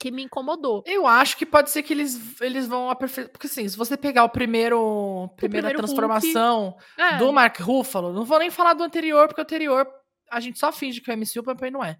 que 0.00 0.10
me 0.10 0.22
incomodou. 0.24 0.82
Eu 0.86 1.06
acho 1.06 1.36
que 1.36 1.44
pode 1.46 1.70
ser 1.70 1.82
que 1.82 1.92
eles, 1.92 2.40
eles 2.40 2.66
vão 2.66 2.88
aperfeiçoar. 2.90 3.30
Porque 3.30 3.46
assim, 3.46 3.68
se 3.68 3.76
você 3.76 3.94
pegar 3.96 4.24
o 4.24 4.30
primeiro. 4.30 5.28
Primeira 5.36 5.68
primeiro 5.68 5.78
Hulk, 5.78 5.86
transformação 5.86 6.76
É, 6.98 7.18
do 7.18 7.30
Mark 7.30 7.60
Ruffalo, 7.60 8.12
não 8.12 8.24
vou 8.24 8.38
nem 8.38 8.50
falar 8.50 8.72
do 8.72 8.82
anterior, 8.82 9.28
porque 9.28 9.40
o 9.42 9.44
anterior 9.44 9.86
a 10.32 10.40
gente 10.40 10.58
só 10.58 10.72
finge 10.72 11.00
que 11.00 11.10
é 11.10 11.14
o 11.14 11.18
MCU, 11.18 11.40
o 11.40 11.44
Papai 11.44 11.70
não 11.70 11.84
é. 11.84 11.98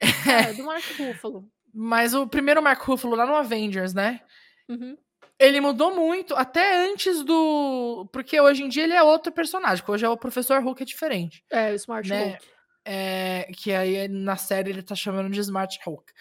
é, 0.00 0.52
do 0.54 0.64
Mark 0.64 0.84
Ruffalo. 0.98 1.48
Mas 1.72 2.12
o 2.12 2.26
primeiro 2.26 2.62
Mark 2.62 2.82
Ruffalo 2.82 3.14
lá 3.14 3.24
no 3.24 3.34
Avengers, 3.36 3.94
né? 3.94 4.20
Uhum. 4.68 4.96
Ele 5.38 5.60
mudou 5.60 5.94
muito, 5.94 6.34
até 6.34 6.86
antes 6.86 7.24
do. 7.24 8.08
Porque 8.12 8.40
hoje 8.40 8.62
em 8.62 8.68
dia 8.68 8.84
ele 8.84 8.92
é 8.92 9.02
outro 9.02 9.32
personagem, 9.32 9.84
hoje 9.86 10.04
é 10.04 10.08
o 10.08 10.16
Professor 10.16 10.62
Hulk 10.62 10.82
é 10.82 10.86
diferente. 10.86 11.44
É, 11.50 11.72
o 11.72 11.74
Smart 11.74 12.08
Né? 12.08 12.24
Hulk. 12.24 12.46
É, 12.84 13.48
que 13.56 13.72
aí 13.72 14.08
na 14.08 14.36
série 14.36 14.70
ele 14.70 14.82
tá 14.82 14.94
chamando 14.94 15.30
de 15.30 15.40
Smart 15.40 15.78
Hulk. 15.84 16.12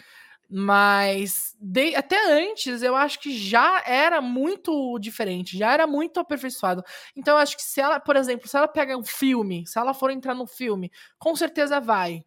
Mas 0.54 1.56
de- 1.62 1.96
até 1.96 2.18
antes 2.30 2.84
eu 2.84 2.94
acho 2.94 3.18
que 3.20 3.32
já 3.38 3.82
era 3.86 4.20
muito 4.20 5.00
diferente, 5.00 5.58
já 5.58 5.72
era 5.72 5.88
muito 5.88 6.20
aperfeiçoado. 6.20 6.84
Então 7.16 7.36
eu 7.36 7.38
acho 7.42 7.56
que 7.56 7.64
se 7.64 7.80
ela, 7.80 8.02
por 8.02 8.18
exemplo, 8.18 8.50
se 8.50 8.58
ela 8.58 8.68
pega 8.68 8.98
um 8.98 9.04
filme, 9.04 9.66
se 9.66 9.80
ela 9.80 9.94
for 9.94 10.12
entrar 10.12 10.36
num 10.36 10.46
filme, 10.46 10.92
com 11.18 11.34
certeza 11.38 11.80
vai, 11.80 12.22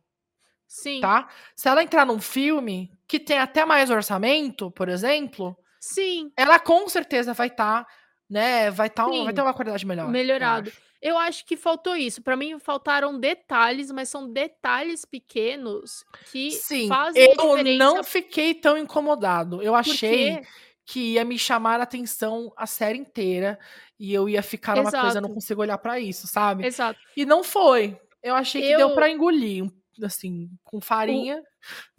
Sim. 0.67 1.01
tá? 1.01 1.29
Se 1.55 1.69
ela 1.69 1.83
entrar 1.83 2.07
num 2.07 2.19
filme 2.19 2.91
que 3.07 3.21
tem 3.21 3.39
até 3.39 3.67
mais 3.67 3.91
orçamento, 3.91 4.71
por 4.71 4.89
exemplo, 4.89 5.55
Sim. 5.79 6.33
ela 6.35 6.59
com 6.59 6.89
certeza 6.89 7.35
vai 7.35 7.49
estar, 7.49 7.87
né? 8.31 8.71
Vai, 8.71 8.89
tá, 8.89 9.05
Sim. 9.05 9.25
vai 9.25 9.35
ter 9.35 9.43
uma 9.43 9.53
qualidade 9.53 9.85
melhor. 9.85 10.09
Melhorado. 10.09 10.73
Eu 11.05 11.19
acho 11.19 11.45
que 11.45 11.55
faltou 11.55 11.95
isso. 11.95 12.23
Pra 12.23 12.35
mim, 12.35 12.59
faltaram 12.59 13.21
detalhes, 13.21 13.91
mas 13.93 14.09
são 14.09 14.27
detalhes 14.33 15.05
pequenos 15.05 16.03
que 16.33 16.51
Sim, 16.53 16.89
fazem 16.89 17.23
eu 17.23 17.37
diferença. 17.37 17.79
não 17.85 18.03
fiquei 18.03 18.55
tão 18.55 18.79
incomodado. 18.79 19.61
Eu 19.63 19.75
achei 19.75 20.41
que 20.87 21.13
ia 21.13 21.25
me 21.25 21.39
chamar 21.39 21.79
a 21.79 21.83
atenção 21.83 22.51
a 22.57 22.67
série 22.67 22.99
inteira 22.99 23.59
e 24.01 24.15
eu 24.15 24.29
ia 24.31 24.43
ficar 24.43 24.77
numa 24.77 24.91
coisa, 24.91 25.19
eu 25.19 25.23
não 25.23 25.29
Exato. 25.29 25.35
consigo 25.35 25.61
olhar 25.61 25.77
pra 25.79 26.01
isso, 26.01 26.27
sabe? 26.27 26.67
Exato. 26.67 26.99
E 27.15 27.27
não 27.27 27.45
foi. 27.45 27.99
Eu 28.23 28.35
achei 28.35 28.63
que 28.63 28.69
deu 28.77 28.89
Eu- 28.89 28.95
pra 28.95 29.11
engolir, 29.11 29.63
um- 29.65 29.71
assim, 30.03 30.51
com 30.65 30.81
farinha. 30.81 31.43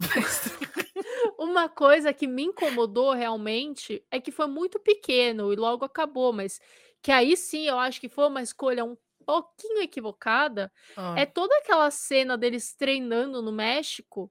Mas- 0.00 0.52
Uma 1.38 1.68
coisa 1.68 2.12
que 2.12 2.26
me 2.26 2.42
incomodou 2.44 3.12
realmente 3.12 4.04
é 4.10 4.20
que 4.20 4.30
foi 4.32 4.46
muito 4.46 4.78
pequeno 4.80 5.52
e 5.52 5.56
logo 5.56 5.84
acabou, 5.84 6.32
mas 6.32 6.60
que 7.02 7.12
aí 7.12 7.36
sim 7.36 7.66
eu 7.68 7.78
acho 7.78 8.00
que 8.00 8.08
foi 8.08 8.26
uma 8.26 8.42
escolha 8.42 8.84
um 8.84 8.96
pouquinho 9.24 9.80
equivocada. 9.82 10.72
Ah, 10.96 11.14
É 11.18 11.26
toda 11.26 11.56
aquela 11.58 11.90
cena 11.90 12.36
deles 12.38 12.74
treinando 12.74 13.42
no 13.42 13.52
México, 13.52 14.30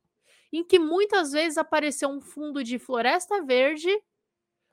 em 0.52 0.64
que 0.64 0.80
muitas 0.80 1.32
vezes 1.32 1.58
apareceu 1.58 2.10
um 2.10 2.22
fundo 2.22 2.64
de 2.64 2.80
floresta 2.80 3.44
verde 3.44 3.90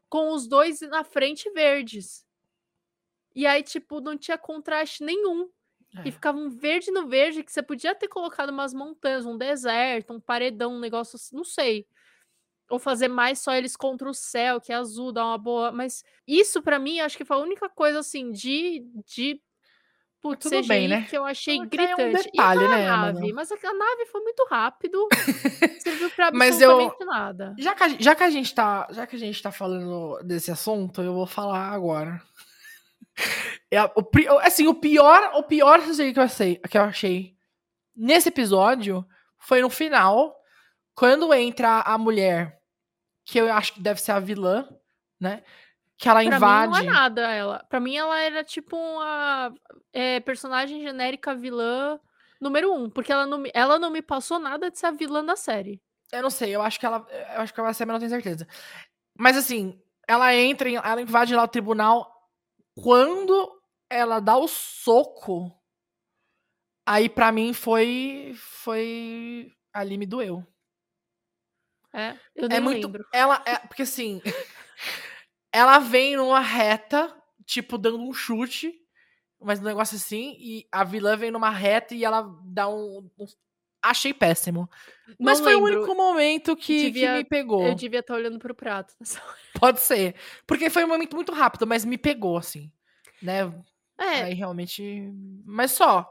com 0.09 0.31
os 0.33 0.47
dois 0.47 0.81
na 0.83 1.05
frente 1.05 1.51
verdes. 1.51 2.25
E 3.35 3.47
aí, 3.47 3.63
tipo, 3.63 4.01
não 4.01 4.17
tinha 4.17 4.37
contraste 4.37 5.03
nenhum. 5.03 5.49
É. 5.97 6.09
E 6.09 6.13
ficava 6.13 6.39
um 6.39 6.49
verde 6.49 6.91
no 6.91 7.07
verde 7.07 7.43
que 7.43 7.53
você 7.53 7.63
podia 7.63 7.95
ter 7.95 8.09
colocado 8.09 8.51
umas 8.51 8.73
montanhas, 8.73 9.27
um 9.27 9.37
deserto, 9.37 10.13
um 10.13 10.21
paredão, 10.21 10.75
um 10.75 10.81
negócio, 10.81 11.17
assim, 11.17 11.37
não 11.37 11.45
sei. 11.45 11.87
Ou 12.71 12.79
fazer 12.79 13.09
mais 13.09 13.39
só 13.39 13.53
eles 13.55 13.77
contra 13.77 14.09
o 14.09 14.15
céu, 14.15 14.61
que 14.61 14.73
é 14.73 14.77
azul, 14.77 15.13
dá 15.13 15.25
uma 15.25 15.37
boa. 15.37 15.71
Mas 15.71 16.03
isso 16.27 16.63
pra 16.63 16.79
mim, 16.79 17.01
acho 17.01 17.17
que 17.17 17.25
foi 17.25 17.37
a 17.37 17.41
única 17.41 17.69
coisa 17.69 17.99
assim 17.99 18.33
de. 18.33 18.83
de 19.07 19.41
putz, 20.23 20.45
tudo 20.45 20.61
CGI 20.61 20.69
bem, 20.69 20.89
né? 20.89 21.07
que 21.11 21.19
eu 21.19 21.25
achei 21.25 21.59
Porque 21.59 21.77
é 21.81 21.95
um 21.95 21.99
gritante. 21.99 22.31
detalhe, 22.31 22.65
e 22.65 22.69
né, 22.69 22.87
nave, 22.87 23.21
mano? 23.21 23.35
mas 23.35 23.53
a 23.53 23.57
nave 23.75 24.07
foi 24.07 24.21
muito 24.23 24.47
rápido. 24.49 25.07
serviu 25.83 26.11
pra 26.11 26.31
Mas 26.33 26.61
eu- 26.61 26.71
absolutamente 26.71 27.05
nada. 27.05 27.55
Já 27.59 27.75
que, 27.75 27.83
a, 27.83 27.89
já, 27.89 28.15
que 28.15 28.23
a 28.23 28.31
gente 28.31 28.55
tá, 28.55 28.89
já 28.91 29.07
que 29.07 29.17
a 29.17 29.19
gente 29.19 29.43
tá 29.43 29.53
falando 29.53 30.23
desse 30.23 30.51
assunto, 30.51 31.03
eu 31.03 31.13
vou 31.13 31.27
falar 31.27 31.71
agora. 31.71 32.23
É, 33.71 33.83
o, 33.85 34.39
assim, 34.41 34.67
o 34.67 34.75
pior, 34.75 35.33
o 35.35 35.43
pior 35.43 35.81
que 35.81 36.19
eu, 36.19 36.23
achei, 36.23 36.57
que 36.57 36.77
eu 36.77 36.83
achei 36.83 37.35
nesse 37.97 38.29
episódio 38.29 39.07
foi 39.39 39.63
no 39.63 39.71
final, 39.71 40.37
quando 40.95 41.33
entra 41.33 41.81
a 41.81 41.97
mulher, 41.97 42.59
que 43.25 43.39
eu 43.39 43.53
acho 43.53 43.75
que 43.75 43.81
deve 43.81 44.01
ser 44.01 44.13
a 44.13 44.21
vilã, 44.21 44.69
né? 45.21 45.43
Que 45.97 46.09
ela 46.09 46.23
Pra 46.25 46.37
invade. 46.37 46.67
mim 46.73 46.87
não 46.87 46.93
é 46.93 46.93
nada 46.95 47.31
ela. 47.31 47.65
Pra 47.69 47.81
mim 47.81 47.97
ela 47.97 48.21
era 48.21 48.43
tipo 48.43 48.77
uma 48.77 49.55
é, 49.93 50.21
personagem 50.21 50.83
genérica 50.83 51.35
vilã 51.35 51.99
número 52.41 52.73
um. 52.75 52.91
Porque 52.91 53.13
ela 53.13 53.25
não, 53.25 53.39
me, 53.39 53.51
ela 53.55 53.79
não 53.79 53.91
me 53.91 54.03
passou 54.03 54.39
nada 54.39 54.71
de 54.71 54.79
ser 54.79 54.87
a 54.87 54.91
vilã 54.91 55.25
da 55.25 55.37
série. 55.37 55.81
Eu 56.13 56.23
não 56.23 56.31
sei, 56.31 56.55
eu 56.55 56.61
acho 56.61 56.79
que 56.79 56.85
ela. 56.85 57.07
Eu 57.35 57.41
acho 57.43 57.55
que 57.55 57.61
ela 57.61 57.69
vai 57.69 57.75
ser, 57.75 57.87
mas 57.87 57.93
não 57.95 58.01
tenho 58.01 58.11
certeza. 58.11 58.47
Mas 59.17 59.37
assim, 59.37 59.81
ela 60.07 60.35
entra, 60.35 60.69
ela 60.69 61.01
invade 61.01 61.35
lá 61.35 61.45
o 61.45 61.49
tribunal. 61.49 62.12
Quando 62.75 63.51
ela 63.89 64.21
dá 64.21 64.37
o 64.37 64.47
soco, 64.49 65.51
aí 66.87 67.09
pra 67.09 67.33
mim 67.33 67.53
foi. 67.53 68.33
Foi. 68.37 69.53
Ali 69.73 69.97
me 69.99 70.07
doeu. 70.07 70.47
É, 71.95 72.17
eu 72.35 72.49
nem 72.49 72.59
É 72.59 72.61
muito. 72.61 72.87
lembro. 72.87 73.05
Ela. 73.13 73.43
É, 73.47 73.59
porque 73.59 73.83
assim. 73.83 74.21
ela 75.53 75.79
vem 75.79 76.17
numa 76.17 76.41
reta, 76.41 77.15
tipo, 77.47 77.79
dando 77.79 77.99
um 78.01 78.13
chute. 78.13 78.73
Mas 79.41 79.61
um 79.61 79.65
negócio 79.65 79.97
assim. 79.97 80.37
E 80.41 80.67
a 80.73 80.85
vilã 80.85 81.17
vem 81.17 81.31
numa 81.31 81.51
reta 81.51 81.95
e 81.95 82.05
ela 82.05 82.23
dá 82.45 82.69
um. 82.69 83.11
um- 83.19 83.27
achei 83.83 84.15
péssimo. 84.15 84.69
Mas 85.19 85.39
Não 85.39 85.45
foi 85.47 85.55
o 85.57 85.65
lembro. 85.65 85.81
único 85.81 85.95
momento 85.97 86.57
que, 86.57 86.65
que 86.77 86.83
Devia- 86.93 87.15
me 87.15 87.25
pegou. 87.25 87.67
Eu 87.67 87.75
devia 87.75 88.01
estar 88.01 88.15
olhando 88.15 88.39
pro 88.39 88.55
prato. 88.55 88.95
Pode 89.61 89.81
ser. 89.81 90.15
Porque 90.47 90.71
foi 90.71 90.85
um 90.85 90.89
momento 90.89 91.15
muito 91.17 91.33
rápido, 91.33 91.67
mas 91.67 91.85
me 91.85 91.99
pegou, 91.99 92.37
assim. 92.39 92.71
Né? 93.21 93.53
É, 93.99 94.23
Aí 94.25 94.35
realmente. 94.35 95.11
Mas 95.45 95.73
só. 95.73 96.03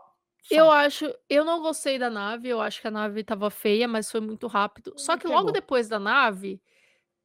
Só. 0.43 0.55
eu 0.55 0.71
acho. 0.71 1.13
Eu 1.29 1.43
não 1.45 1.61
gostei 1.61 1.97
da 1.97 2.09
nave. 2.09 2.47
Eu 2.49 2.61
acho 2.61 2.81
que 2.81 2.87
a 2.87 2.91
nave 2.91 3.23
tava 3.23 3.49
feia, 3.49 3.87
mas 3.87 4.11
foi 4.11 4.19
muito 4.21 4.47
rápido. 4.47 4.93
Só 4.97 5.13
Me 5.13 5.19
que 5.21 5.27
logo 5.27 5.51
depois 5.51 5.87
da 5.87 5.99
nave, 5.99 6.61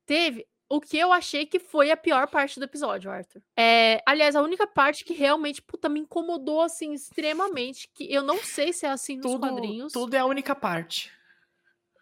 teve 0.05 0.47
o 0.68 0.80
que 0.80 0.96
eu 0.99 1.12
achei 1.12 1.46
que 1.46 1.58
foi 1.58 1.90
a 1.90 1.96
pior 1.96 2.26
parte 2.28 2.58
do 2.58 2.64
episódio, 2.64 3.11
Arthur. 3.11 3.40
É, 3.56 4.02
aliás, 4.06 4.35
a 4.35 4.42
única 4.42 4.66
parte 4.66 5.04
que 5.04 5.14
realmente, 5.14 5.62
puta, 5.62 5.88
me 5.88 6.00
incomodou, 6.00 6.61
assim, 6.61 6.92
extremamente. 6.92 7.88
Que 7.94 8.12
eu 8.12 8.23
não 8.23 8.38
sei 8.38 8.73
se 8.73 8.85
é 8.87 8.90
assim 8.90 9.16
nos 9.16 9.30
tudo, 9.32 9.40
quadrinhos. 9.49 9.92
tudo 9.92 10.14
é 10.14 10.18
a 10.18 10.26
única 10.26 10.54
parte. 10.54 11.12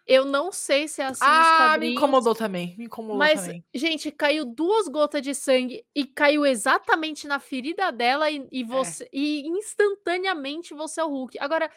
Eu 0.07 0.23
não 0.23 0.51
sei 0.51 0.87
se 0.87 1.01
é 1.01 1.05
assim 1.05 1.23
nos 1.25 1.31
Ah, 1.31 1.51
me 1.51 1.57
quadrinhos. 1.69 1.97
incomodou 1.97 2.35
também. 2.35 2.75
Me 2.77 2.85
incomodou 2.85 3.17
Mas, 3.17 3.41
também. 3.41 3.65
gente, 3.73 4.11
caiu 4.11 4.45
duas 4.45 4.87
gotas 4.87 5.21
de 5.21 5.33
sangue 5.33 5.83
e 5.95 6.05
caiu 6.05 6.45
exatamente 6.45 7.27
na 7.27 7.39
ferida 7.39 7.91
dela 7.91 8.29
e, 8.29 8.37
É. 8.39 8.47
e 8.51 8.63
você 8.63 9.09
e 9.11 9.47
instantaneamente 9.47 10.73
você 10.75 11.01
é 11.01 11.03
o 11.03 11.09
Hulk. 11.09 11.37
Agora, 11.39 11.71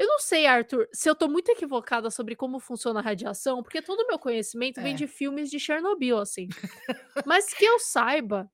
eu 0.00 0.06
não 0.06 0.18
sei, 0.18 0.46
Arthur, 0.46 0.88
se 0.92 1.10
eu 1.10 1.14
tô 1.14 1.28
muito 1.28 1.50
equivocada 1.50 2.10
sobre 2.10 2.34
como 2.34 2.58
funciona 2.58 3.00
a 3.00 3.02
radiação, 3.02 3.62
porque 3.62 3.82
todo 3.82 4.00
o 4.00 4.06
meu 4.06 4.18
conhecimento 4.18 4.80
vem 4.80 4.94
É. 4.94 4.96
de 4.96 5.06
filmes 5.06 5.50
de 5.50 5.60
Chernobyl, 5.60 6.16
assim. 6.18 6.48
Mas 7.26 7.52
que 7.52 7.64
eu 7.66 7.78
saiba, 7.78 8.50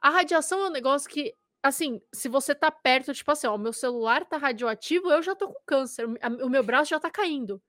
a 0.00 0.10
radiação 0.10 0.60
é 0.60 0.66
um 0.68 0.70
negócio 0.72 1.10
que, 1.10 1.34
assim, 1.60 2.00
se 2.12 2.28
você 2.28 2.54
tá 2.54 2.70
perto, 2.70 3.12
tipo 3.12 3.28
assim, 3.32 3.48
ó, 3.48 3.56
o 3.56 3.58
meu 3.58 3.72
celular 3.72 4.24
tá 4.24 4.36
radioativo, 4.36 5.10
eu 5.10 5.20
já 5.24 5.34
tô 5.34 5.48
com 5.48 5.60
câncer, 5.66 6.06
o 6.40 6.48
meu 6.48 6.62
braço 6.62 6.90
já 6.90 7.00
tá 7.00 7.10
caindo. 7.10 7.60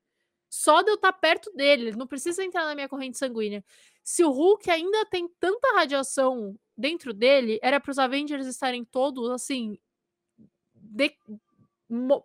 Só 0.48 0.84
de 0.84 0.92
eu 0.92 0.96
estar 0.96 1.12
perto 1.14 1.52
dele, 1.54 1.88
ele 1.88 1.98
não 1.98 2.06
precisa 2.08 2.44
entrar 2.44 2.66
na 2.66 2.76
minha 2.76 2.88
corrente 2.88 3.18
sanguínea. 3.18 3.66
Se 4.04 4.24
o 4.24 4.30
Hulk 4.30 4.70
ainda 4.70 5.06
tem 5.08 5.28
tanta 5.40 5.74
radiação 5.74 6.56
dentro 6.78 7.14
dele, 7.16 7.58
era 7.64 7.80
para 7.80 7.90
os 7.92 7.98
Avengers 7.98 8.46
estarem 8.46 8.86
todos 8.86 9.30
assim, 9.32 9.78
de- 10.76 11.18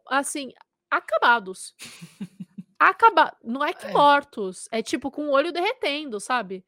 assim, 0.08 0.52
acabados. 0.96 1.74
Acaba, 2.78 3.36
não 3.44 3.64
é 3.64 3.72
que 3.72 3.86
É. 3.86 3.92
mortos, 3.92 4.68
é 4.72 4.82
tipo 4.82 5.10
com 5.10 5.26
o 5.26 5.30
olho 5.32 5.52
derretendo, 5.52 6.18
sabe? 6.18 6.64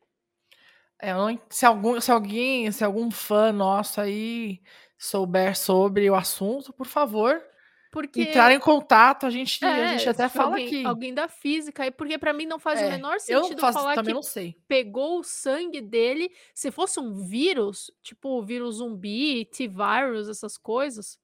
É, 1.02 1.12
se, 1.50 1.66
algum, 1.66 2.00
se 2.00 2.10
alguém, 2.10 2.70
se 2.70 2.84
algum 2.84 3.10
fã 3.10 3.52
nosso 3.52 4.00
aí 4.00 4.60
souber 4.96 5.56
sobre 5.58 6.08
o 6.08 6.14
assunto, 6.14 6.72
por 6.72 6.86
favor, 6.86 7.42
Porque 7.90 8.22
entrar 8.22 8.52
em 8.52 8.60
contato, 8.60 9.26
a 9.26 9.30
gente, 9.30 9.62
a 9.64 9.76
é, 9.76 9.98
gente 9.98 10.08
até 10.08 10.28
fala 10.28 10.50
alguém, 10.50 10.66
aqui. 10.66 10.84
alguém 10.86 11.12
da 11.12 11.26
física, 11.26 11.90
porque 11.92 12.16
para 12.16 12.32
mim 12.32 12.46
não 12.46 12.60
faz 12.60 12.80
o 12.80 12.84
É, 12.84 12.90
menor 12.92 13.14
eu 13.14 13.20
sentido 13.42 13.60
faço- 13.60 13.78
falar 13.80 14.00
que 14.02 14.12
não 14.12 14.22
sei. 14.22 14.56
pegou 14.68 15.18
o 15.18 15.24
sangue 15.24 15.80
dele. 15.80 16.30
Se 16.54 16.70
fosse 16.70 17.00
um 17.00 17.12
vírus, 17.26 17.90
tipo 18.02 18.28
o 18.38 18.42
vírus 18.44 18.76
zumbi, 18.76 19.44
T-virus, 19.46 20.28
essas 20.28 20.56
coisas. 20.56 21.18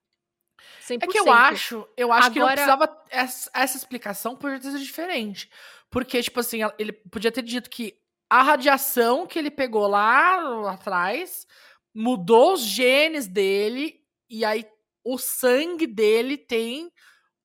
100%. 0.86 1.02
É 1.02 1.06
que 1.06 1.18
eu 1.18 1.32
acho, 1.32 1.88
eu 1.96 2.12
acho 2.12 2.30
que 2.30 2.38
não 2.38 2.46
Agora- 2.46 2.56
precisava 2.62 3.04
essa, 3.10 3.50
essa 3.54 3.76
explicação 3.76 4.36
podia 4.36 4.58
ter 4.58 4.70
sido 4.70 4.80
diferente. 4.80 5.50
Porque, 5.90 6.22
tipo 6.22 6.38
assim, 6.40 6.60
ele 6.78 6.92
podia 6.92 7.32
ter 7.32 7.42
dito 7.42 7.68
que 7.68 7.98
a 8.28 8.42
radiação 8.42 9.26
que 9.26 9.38
ele 9.38 9.50
pegou 9.50 9.86
lá, 9.88 10.36
lá 10.38 10.72
atrás 10.74 11.46
mudou 11.92 12.52
os 12.52 12.60
genes 12.62 13.26
dele 13.26 14.00
e 14.28 14.44
aí 14.44 14.64
o 15.04 15.18
sangue 15.18 15.86
dele 15.86 16.36
tem 16.36 16.92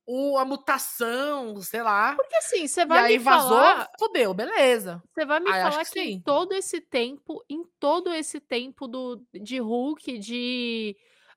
o, 0.06 0.38
a 0.38 0.44
mutação, 0.44 1.60
sei 1.60 1.82
lá. 1.82 2.14
Porque 2.14 2.36
assim, 2.36 2.68
você 2.68 2.82
E 2.82 2.86
vai 2.86 3.04
aí 3.06 3.18
me 3.18 3.24
vazou, 3.24 3.48
falar, 3.58 3.90
fodeu, 3.98 4.32
beleza. 4.32 5.02
você 5.12 5.24
vai 5.26 5.40
me 5.40 5.50
acho 5.50 5.70
falar 5.72 5.84
que 5.84 5.90
que, 5.90 6.00
em 6.00 6.20
todo 6.20 6.52
esse 6.54 6.80
tempo, 6.80 7.44
em 7.50 7.64
todo 7.80 8.12
esse 8.14 8.38
tempo 8.38 8.86
do 8.86 9.20
de 9.34 9.58
Hulk, 9.58 10.18
de 10.18 10.96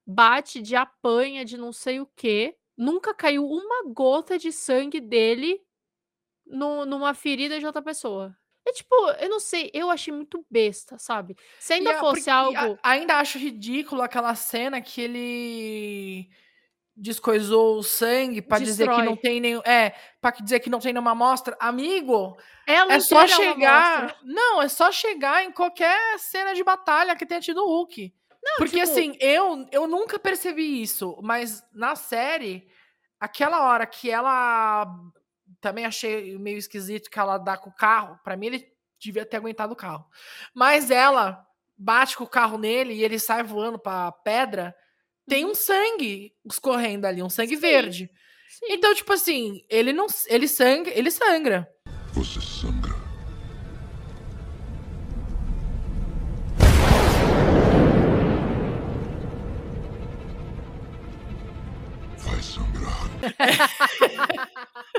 bate, 0.09 0.61
de 0.61 0.75
apanha, 0.75 1.45
de 1.45 1.57
não 1.57 1.71
sei 1.71 1.99
o 1.99 2.09
quê, 2.15 2.55
nunca 2.77 3.13
caiu 3.13 3.45
uma 3.45 3.83
gota 3.93 4.37
de 4.37 4.51
sangue 4.51 4.99
dele 4.99 5.61
no- 6.45 6.85
numa 6.85 7.13
ferida 7.13 7.59
de 7.59 7.65
outra 7.65 7.81
pessoa. 7.81 8.35
É 8.67 8.71
tipo, 8.71 8.93
eu 9.19 9.29
não 9.29 9.39
sei, 9.39 9.69
eu 9.73 9.89
achei 9.89 10.13
muito 10.13 10.45
besta, 10.49 10.97
sabe? 10.99 11.35
Se 11.59 11.73
ainda 11.73 11.91
E 11.93 11.99
fosse 11.99 12.29
e 12.29 12.31
a- 12.31 12.35
algo. 12.35 12.79
ainda 12.83 13.15
acho 13.17 13.37
ridículo 13.37 14.01
aquela 14.01 14.35
cena 14.35 14.81
que 14.81 15.01
ele 15.01 16.29
descoisou 16.95 17.77
o 17.77 17.83
sangue 17.83 18.41
pra 18.41 18.59
dizer 18.59 18.89
que 18.89 19.01
não 19.01 19.15
tem 19.15 19.39
nenhum. 19.39 19.61
É, 19.65 19.95
pra 20.19 20.31
dizer 20.31 20.59
que 20.59 20.69
não 20.69 20.79
tem 20.79 20.91
nenhuma 20.91 21.11
amostra. 21.11 21.55
Amigo, 21.59 22.37
Ela 22.67 22.93
é 22.93 22.99
só 22.99 23.25
chegar. 23.25 24.17
Não, 24.23 24.61
é 24.61 24.67
só 24.67 24.91
chegar 24.91 25.43
em 25.45 25.51
qualquer 25.51 26.19
cena 26.19 26.53
de 26.53 26.63
batalha 26.63 27.15
que 27.15 27.25
tenha 27.25 27.39
tido 27.41 27.63
o 27.63 27.67
Hulk. 27.67 28.13
Porque 28.59 28.79
tipo- 28.79 28.91
assim, 28.91 29.17
eu, 29.19 29.67
eu 29.71 29.87
nunca 29.87 30.19
percebi 30.19 30.81
isso, 30.81 31.17
mas 31.23 31.63
na 31.73 31.95
série, 31.95 32.67
aquela 33.19 33.63
hora 33.67 33.85
que 33.87 34.09
ela. 34.11 34.85
Também 35.61 35.85
achei 35.85 36.37
meio 36.37 36.57
esquisito 36.57 37.09
que 37.09 37.19
ela 37.19 37.37
dá 37.37 37.57
com 37.57 37.69
o 37.69 37.75
carro. 37.75 38.19
Pra 38.23 38.37
mim, 38.37 38.45
ele 38.47 38.67
devia 38.99 39.25
ter 39.25 39.37
aguentado 39.37 39.73
o 39.73 39.75
carro. 39.75 40.05
Mas 40.53 40.91
ela 40.91 41.45
bate 41.77 42.15
com 42.15 42.23
o 42.23 42.29
carro 42.29 42.57
nele 42.57 42.93
e 42.93 43.03
ele 43.03 43.17
sai 43.19 43.43
voando 43.43 43.79
pra 43.79 44.11
pedra. 44.11 44.75
Tem 45.27 45.45
um 45.45 45.55
sangue 45.55 46.33
escorrendo 46.45 47.07
ali, 47.07 47.21
um 47.23 47.29
sangue 47.29 47.55
Sim. 47.55 47.61
verde. 47.61 48.11
Sim. 48.49 48.65
Então, 48.69 48.93
tipo 48.93 49.11
assim, 49.13 49.65
ele 49.69 49.91
não. 49.93 50.07
Ele 50.27 50.47
sangra, 50.47 50.91
ele 50.97 51.11
sangra. 51.11 51.67
Você 52.13 52.39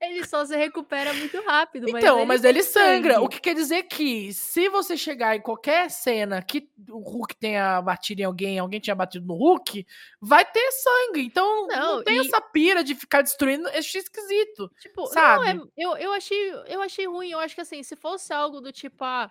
Ele 0.00 0.24
só 0.26 0.44
se 0.44 0.56
recupera 0.56 1.12
muito 1.14 1.40
rápido. 1.42 1.88
Então, 1.88 2.24
mas 2.26 2.44
ele, 2.44 2.62
sangra. 2.62 3.20
O 3.20 3.28
que 3.28 3.40
quer 3.40 3.54
dizer 3.54 3.84
que 3.84 4.32
se 4.32 4.68
você 4.68 4.96
chegar 4.96 5.36
em 5.36 5.40
qualquer 5.40 5.90
cena 5.90 6.42
que 6.42 6.68
o 6.88 6.98
Hulk 6.98 7.36
tenha 7.36 7.80
batido 7.80 8.20
em 8.20 8.24
alguém, 8.24 8.58
alguém 8.58 8.78
tinha 8.78 8.94
batido 8.94 9.26
no 9.26 9.34
Hulk, 9.34 9.86
vai 10.20 10.44
ter 10.44 10.70
sangue. 10.72 11.22
Então 11.22 11.66
não, 11.66 11.96
Não, 11.96 12.04
tem 12.04 12.16
e- 12.16 12.20
essa 12.20 12.40
pira 12.40 12.84
de 12.84 12.94
ficar 12.94 13.22
destruindo. 13.22 13.68
É 13.68 13.78
esquisito. 13.78 14.70
Tipo, 14.80 15.06
Sabe? 15.06 15.54
não, 15.54 15.64
é, 15.64 15.68
eu, 15.76 15.96
eu, 15.96 16.12
achei, 16.12 16.52
eu 16.66 16.82
achei 16.82 17.06
ruim. 17.06 17.30
Eu 17.30 17.40
acho 17.40 17.54
que 17.54 17.60
assim, 17.62 17.82
se 17.82 17.96
fosse 17.96 18.32
algo 18.32 18.60
do 18.60 18.70
tipo, 18.72 19.02
ah, 19.02 19.30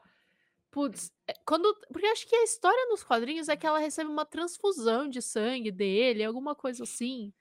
putz, 0.72 1.12
é, 1.28 1.34
quando. 1.46 1.74
Porque 1.92 2.08
eu 2.08 2.12
acho 2.12 2.28
que 2.28 2.36
a 2.36 2.44
história 2.44 2.88
nos 2.88 3.04
quadrinhos 3.04 3.50
é 3.50 3.56
que 3.56 3.68
ela 3.68 3.80
recebe 3.80 4.10
uma 4.10 4.26
transfusão 4.26 5.08
de 5.08 5.22
sangue 5.22 5.72
dele, 5.72 6.24
alguma 6.24 6.56
coisa 6.56 6.84
assim. 6.84 7.32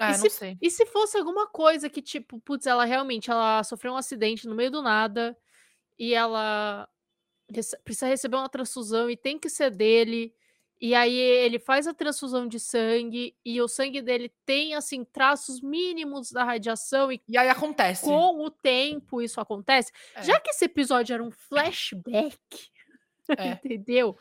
Ah, 0.00 0.12
E 0.14 0.18
não 0.18 0.30
sei. 0.30 0.56
E 0.60 0.70
se 0.70 0.86
fosse 0.86 1.16
alguma 1.18 1.46
coisa 1.46 1.88
que, 1.90 2.00
tipo, 2.02 2.40
putz, 2.40 2.66
ela 2.66 2.84
realmente 2.84 3.30
ela 3.30 3.62
sofreu 3.62 3.92
um 3.92 3.96
acidente 3.96 4.48
no 4.48 4.54
meio 4.54 4.70
do 4.70 4.82
nada 4.82 5.36
e 5.98 6.14
ela 6.14 6.88
rece- 7.52 7.78
precisa 7.84 8.06
receber 8.06 8.36
uma 8.36 8.48
transfusão 8.48 9.10
e 9.10 9.16
tem 9.16 9.38
que 9.38 9.48
ser 9.50 9.70
dele. 9.70 10.34
E 10.80 10.94
aí 10.94 11.14
ele 11.14 11.58
faz 11.58 11.86
a 11.86 11.92
transfusão 11.92 12.48
de 12.48 12.58
sangue 12.58 13.36
e 13.44 13.60
o 13.60 13.68
sangue 13.68 14.00
dele 14.00 14.32
tem, 14.46 14.74
assim, 14.74 15.04
traços 15.04 15.60
mínimos 15.60 16.32
da 16.32 16.42
radiação 16.42 17.12
e 17.12 17.20
E 17.28 17.36
aí 17.36 17.50
acontece. 17.50 18.06
com 18.06 18.42
o 18.42 18.50
tempo 18.50 19.20
isso 19.20 19.38
acontece. 19.42 19.92
É. 20.14 20.22
Já 20.22 20.40
que 20.40 20.48
esse 20.50 20.64
episódio 20.64 21.12
era 21.12 21.22
um 21.22 21.30
flashback, 21.30 22.38
É. 23.38 23.52
entendeu? 23.52 24.16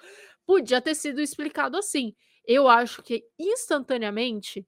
Podia 0.46 0.82
ter 0.82 0.96
sido 0.96 1.22
explicado 1.22 1.78
assim. 1.78 2.14
Eu 2.46 2.68
acho 2.68 3.02
que 3.04 3.24
instantaneamente 3.40 4.68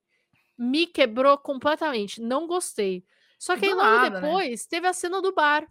me 0.56 0.86
quebrou 0.86 1.36
completamente. 1.38 2.20
Não 2.20 2.46
gostei. 2.46 3.04
Só 3.38 3.56
que 3.56 3.66
aí 3.66 3.74
logo 3.74 4.10
né? 4.10 4.10
depois 4.10 4.66
teve 4.66 4.86
a 4.86 4.92
cena 4.92 5.20
do 5.20 5.32
bar. 5.32 5.66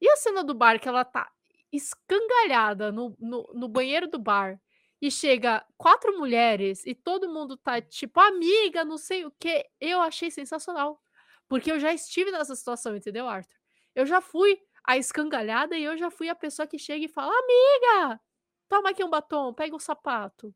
E 0.00 0.08
a 0.08 0.16
cena 0.16 0.42
do 0.42 0.54
bar 0.54 0.80
que 0.80 0.88
ela 0.88 1.04
tá 1.04 1.30
escangalhada 1.70 2.90
no, 2.92 3.16
no, 3.18 3.50
no 3.54 3.68
banheiro 3.68 4.08
do 4.08 4.18
bar 4.18 4.60
e 5.00 5.10
chega 5.10 5.64
quatro 5.76 6.16
mulheres 6.18 6.84
e 6.86 6.94
todo 6.94 7.32
mundo 7.32 7.56
tá 7.56 7.80
tipo 7.80 8.20
amiga, 8.20 8.84
não 8.84 8.98
sei 8.98 9.24
o 9.24 9.30
que. 9.32 9.64
Eu 9.80 10.00
achei 10.00 10.30
sensacional. 10.30 11.00
Porque 11.48 11.70
eu 11.70 11.80
já 11.80 11.92
estive 11.92 12.30
nessa 12.30 12.54
situação, 12.54 12.96
entendeu, 12.96 13.28
Arthur? 13.28 13.58
Eu 13.94 14.06
já 14.06 14.20
fui 14.20 14.60
a 14.84 14.96
escangalhada 14.96 15.76
e 15.76 15.84
eu 15.84 15.96
já 15.96 16.10
fui 16.10 16.28
a 16.28 16.34
pessoa 16.34 16.66
que 16.66 16.78
chega 16.78 17.04
e 17.04 17.08
fala: 17.08 17.32
Amiga, 17.32 18.20
toma 18.68 18.90
aqui 18.90 19.04
um 19.04 19.10
batom, 19.10 19.52
pega 19.52 19.74
um 19.74 19.78
sapato. 19.78 20.54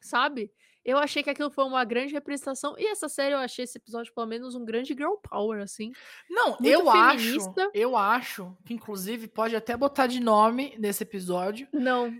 Sabe? 0.00 0.52
Eu 0.84 0.98
achei 0.98 1.22
que 1.22 1.30
aquilo 1.30 1.50
foi 1.50 1.64
uma 1.64 1.84
grande 1.84 2.12
representação. 2.12 2.74
E 2.78 2.86
essa 2.86 3.08
série 3.08 3.34
eu 3.34 3.38
achei 3.38 3.64
esse 3.64 3.78
episódio, 3.78 4.12
pelo 4.12 4.26
menos, 4.26 4.54
um 4.54 4.64
grande 4.64 4.92
girl 4.94 5.14
power, 5.22 5.62
assim. 5.62 5.92
Não, 6.28 6.50
Muito 6.50 6.66
eu 6.66 6.90
acho. 6.90 7.18
feminista. 7.24 7.70
Eu 7.72 7.96
acho 7.96 8.56
que, 8.66 8.74
inclusive, 8.74 9.26
pode 9.28 9.56
até 9.56 9.76
botar 9.76 10.06
de 10.06 10.20
nome 10.20 10.74
nesse 10.78 11.02
episódio. 11.02 11.66
Não. 11.72 12.14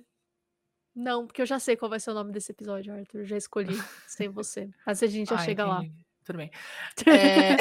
Não, 0.97 1.27
porque 1.27 1.43
eu 1.43 1.47
já 1.47 1.59
sei 1.59 1.77
qual 1.77 1.91
vai 1.91 1.99
ser 2.01 2.13
o 2.13 2.15
nome 2.15 2.33
desse 2.33 2.53
episódio, 2.53 2.95
Arthur. 2.95 3.21
Eu 3.21 3.27
já 3.27 3.37
escolhi, 3.37 3.77
sem 4.07 4.29
você. 4.31 4.71
Mas 4.87 5.03
a 5.03 5.07
gente 5.09 5.29
já 5.29 5.35
Ah, 5.37 5.39
chega 5.39 5.67
lá. 5.67 5.79
entendi. 5.85 6.05
Tudo 6.25 6.37
bem. 6.39 6.51
É, 7.07 7.57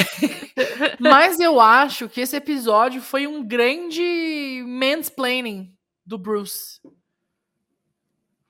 Mas 1.02 1.38
eu 1.40 1.60
acho 1.60 2.08
que 2.08 2.22
esse 2.22 2.36
episódio 2.38 3.02
foi 3.02 3.28
um 3.28 3.44
grande 3.46 4.64
mansplaining 4.66 5.76
do 6.06 6.18
Bruce. 6.18 6.80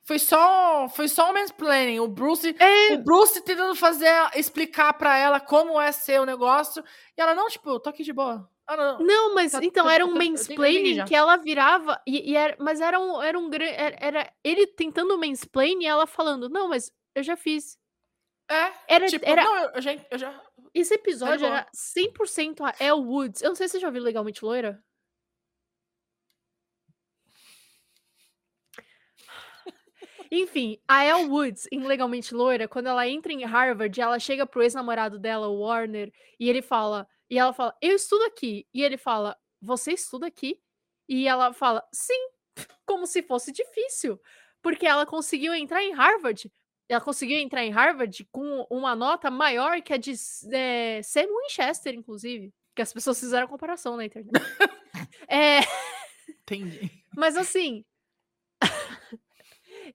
Foi 0.05 0.19
só, 0.19 0.89
foi 0.89 1.07
só 1.07 1.29
um 1.29 1.33
mansplaining. 1.33 1.99
O 2.01 2.07
Bruce, 2.07 2.53
É, 2.59 2.93
o 2.93 2.97
Bruce 3.03 3.41
tentando 3.41 3.73
fazer, 3.75 4.09
explicar 4.35 4.93
pra 4.93 5.17
ela 5.17 5.39
como 5.39 5.79
é 5.79 5.91
ser 5.93 6.19
o 6.19 6.25
negócio. 6.25 6.83
E 7.17 7.21
ela, 7.21 7.33
não, 7.33 7.47
tipo, 7.47 7.79
tô 7.79 7.89
aqui 7.89 8.03
de 8.03 8.11
boa. 8.11 8.49
Ah, 8.67 8.75
não. 8.77 8.99
Não, 8.99 9.33
mas 9.35 9.51
Tá- 9.53 9.59
então 9.63 9.85
tá- 9.85 9.93
era 9.93 10.05
um 10.05 10.09
tá- 10.09 10.15
eu 10.15 10.21
entendi 10.23 10.31
mansplaining 10.31 11.05
que 11.05 11.15
ela 11.15 11.35
virava 11.37 12.01
e, 12.07 12.31
e 12.31 12.35
era, 12.35 12.55
mas 12.59 12.79
era 12.81 12.97
um 12.99 13.21
era 13.21 13.37
um 13.37 13.49
era, 13.53 13.97
era 13.99 14.33
ele 14.43 14.67
tentando 14.67 15.17
mansplain 15.17 15.81
e 15.81 15.85
ela 15.85 16.05
falando: 16.07 16.49
"Não, 16.49 16.67
mas 16.69 16.91
eu 17.15 17.23
já 17.23 17.35
fiz". 17.35 17.77
É, 18.49 18.71
Era, 18.87 19.07
tipo, 19.07 19.25
era, 19.27 19.43
não, 19.43 19.55
eu, 19.75 19.81
já, 19.81 19.93
eu 20.11 20.17
já. 20.17 20.41
esse 20.73 20.93
episódio 20.93 21.45
boa. 21.47 21.59
era 21.59 21.67
100% 21.73 22.61
a 22.61 22.73
Elle 22.79 23.01
Woods. 23.01 23.41
Eu 23.41 23.49
não 23.49 23.55
sei 23.55 23.67
se 23.67 23.73
você 23.73 23.79
já 23.79 23.89
viu 23.89 24.01
Legalmente 24.03 24.43
Loira. 24.43 24.81
Enfim, 30.36 30.80
a 30.88 31.06
Elle 31.06 31.30
Woods, 31.30 31.67
em 31.72 31.86
Legalmente 31.86 32.34
Loira, 32.34 32.67
quando 32.67 32.88
ela 32.88 33.08
entra 33.08 33.32
em 33.32 33.46
Harvard, 33.46 34.02
ela 34.02 34.17
chega 34.17 34.48
pro 34.48 34.63
ex-namorado 34.63 35.19
dela, 35.19 35.48
o 35.48 35.60
Warner, 35.60 36.12
e 36.39 36.50
ele 36.50 36.63
fala, 36.63 37.08
e 37.30 37.38
ela 37.38 37.54
fala, 37.54 37.78
eu 37.80 37.96
estudo 37.96 38.24
aqui. 38.24 38.67
E 38.74 38.82
ele 38.82 38.98
fala, 38.98 39.38
você 39.62 39.91
estuda 39.91 40.26
aqui? 40.26 40.60
E 41.08 41.28
ela 41.28 41.54
fala, 41.54 41.88
sim, 41.93 42.17
como 42.84 43.06
se 43.06 43.22
fosse 43.22 43.52
difícil, 43.52 44.19
porque 44.60 44.88
ela 44.88 45.06
conseguiu 45.06 45.54
entrar 45.54 45.84
em 45.84 45.93
Harvard. 45.93 46.52
Ela 46.89 47.00
conseguiu 47.00 47.38
entrar 47.38 47.63
em 47.63 47.69
Harvard 47.69 48.28
com 48.32 48.65
uma 48.72 48.96
nota 48.96 49.30
maior 49.30 49.84
que 49.84 49.93
a 49.93 49.98
de 49.98 50.15
eh, 50.52 51.00
Sam 51.04 51.28
Winchester, 51.28 51.93
inclusive. 51.93 52.52
Que 52.76 52.82
as 52.82 52.91
pessoas 52.91 53.19
fizeram 53.19 53.48
comparação 53.48 53.96
na 53.96 54.06
internet. 54.06 54.34
É, 55.28 55.62
Entendi. 56.30 57.04
mas 57.15 57.36
assim. 57.36 57.84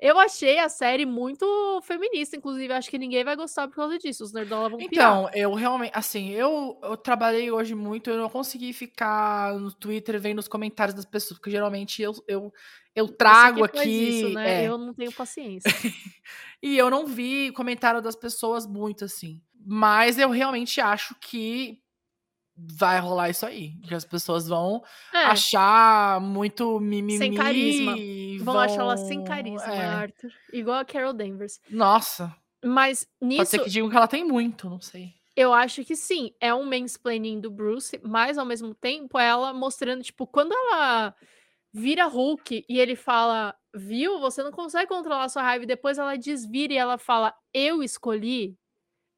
Eu 0.00 0.18
achei 0.18 0.58
a 0.58 0.68
série 0.68 1.04
muito 1.04 1.44
feminista, 1.82 2.36
inclusive. 2.36 2.72
Acho 2.72 2.88
que 2.90 2.98
ninguém 2.98 3.24
vai 3.24 3.34
gostar 3.34 3.66
por 3.68 3.74
causa 3.74 3.98
disso. 3.98 4.22
Os 4.24 4.32
nerdola 4.32 4.68
vão 4.68 4.78
pirar. 4.78 4.90
Então, 4.92 5.30
eu 5.34 5.52
realmente, 5.54 5.92
assim, 5.94 6.30
eu, 6.30 6.78
eu 6.82 6.96
trabalhei 6.96 7.50
hoje 7.50 7.74
muito, 7.74 8.08
eu 8.10 8.16
não 8.18 8.28
consegui 8.28 8.72
ficar 8.72 9.54
no 9.58 9.72
Twitter 9.72 10.20
vendo 10.20 10.38
os 10.38 10.48
comentários 10.48 10.94
das 10.94 11.04
pessoas, 11.04 11.38
porque 11.38 11.50
geralmente 11.50 12.00
eu, 12.00 12.12
eu, 12.28 12.52
eu 12.94 13.08
trago 13.08 13.64
aqui. 13.64 13.88
isso, 13.88 14.28
né? 14.30 14.64
é, 14.64 14.68
Eu 14.68 14.78
não 14.78 14.94
tenho 14.94 15.12
paciência. 15.12 15.70
E 16.60 16.76
eu 16.76 16.90
não 16.90 17.06
vi 17.06 17.52
comentário 17.52 18.02
das 18.02 18.16
pessoas 18.16 18.66
muito 18.66 19.04
assim. 19.04 19.40
Mas 19.64 20.18
eu 20.18 20.28
realmente 20.30 20.80
acho 20.80 21.14
que 21.20 21.78
vai 22.56 22.98
rolar 22.98 23.30
isso 23.30 23.46
aí. 23.46 23.74
Que 23.86 23.94
as 23.94 24.04
pessoas 24.04 24.48
vão 24.48 24.82
É, 25.14 25.18
achar 25.18 26.20
muito 26.20 26.80
mimimi. 26.80 27.16
Sem 27.18 27.34
carisma. 27.34 27.94
E 28.40 28.44
vão 28.44 28.58
achar 28.58 28.80
ela 28.80 28.96
sem 28.96 29.22
carisma, 29.24 29.72
é. 29.74 29.84
Arthur. 29.86 30.32
Igual 30.52 30.78
a 30.78 30.84
Carol 30.84 31.12
Danvers. 31.12 31.60
Nossa, 31.70 32.34
Mas 32.64 33.04
pode 33.20 33.34
nisso, 33.34 33.50
ser 33.50 33.58
que 33.64 33.70
digam 33.70 33.88
que 33.90 33.96
ela 33.96 34.08
tem 34.08 34.24
muito, 34.24 34.68
não 34.68 34.80
sei. 34.80 35.12
eu 35.36 35.52
acho 35.52 35.84
que 35.84 35.94
sim, 35.94 36.32
é 36.40 36.52
um 36.52 36.64
mansplaining 36.64 37.40
do 37.40 37.50
Bruce, 37.50 38.00
mas 38.02 38.36
ao 38.38 38.44
mesmo 38.46 38.74
tempo 38.74 39.18
ela 39.18 39.52
mostrando, 39.52 40.02
tipo, 40.02 40.26
quando 40.26 40.52
ela 40.52 41.14
vira 41.72 42.06
Hulk 42.06 42.64
e 42.68 42.80
ele 42.80 42.96
fala, 42.96 43.54
viu, 43.74 44.18
você 44.18 44.42
não 44.42 44.50
consegue 44.50 44.88
controlar 44.88 45.28
sua 45.28 45.42
raiva, 45.42 45.64
e 45.64 45.66
depois 45.66 45.98
ela 45.98 46.16
desvira 46.16 46.72
e 46.72 46.76
ela 46.76 46.98
fala, 46.98 47.32
eu 47.54 47.82
escolhi, 47.82 48.56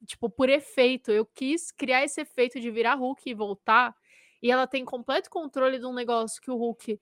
tipo, 0.04 0.28
por 0.28 0.48
efeito, 0.50 1.10
eu 1.10 1.24
quis 1.24 1.70
criar 1.70 2.04
esse 2.04 2.20
efeito 2.20 2.60
de 2.60 2.70
virar 2.70 2.96
Hulk 2.96 3.22
e 3.30 3.32
voltar, 3.34 3.94
e 4.42 4.50
ela 4.50 4.66
tem 4.66 4.84
completo 4.84 5.30
controle 5.30 5.78
de 5.78 5.86
um 5.86 5.94
negócio 5.94 6.40
que 6.42 6.50
o 6.50 6.56
Hulk, 6.56 7.00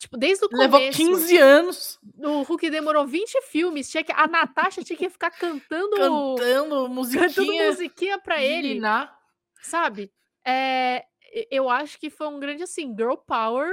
tipo, 0.00 0.16
desde 0.16 0.46
o 0.46 0.48
Levou 0.50 0.80
começo, 0.80 0.96
15 0.96 1.36
anos 1.36 2.00
o 2.18 2.42
Hulk 2.42 2.70
demorou 2.70 3.06
20 3.06 3.42
filmes, 3.42 3.90
tinha 3.90 4.02
que, 4.02 4.10
a 4.12 4.26
Natasha 4.26 4.82
tinha 4.82 4.96
que 4.96 5.10
ficar 5.10 5.30
cantando, 5.30 5.90
cantando 5.90 6.36
cantando 6.36 6.88
musiquinha. 6.88 7.66
musiquinha 7.66 8.18
pra 8.18 8.42
ele, 8.42 8.74
ninar. 8.74 9.14
sabe? 9.62 10.10
É, 10.42 11.04
eu 11.50 11.68
acho 11.68 11.98
que 11.98 12.08
foi 12.08 12.28
um 12.28 12.40
grande, 12.40 12.62
assim, 12.62 12.94
girl 12.96 13.14
power. 13.14 13.70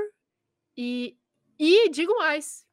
E, 0.76 1.18
e 1.58 1.90
digo 1.90 2.13
mais, 2.18 2.68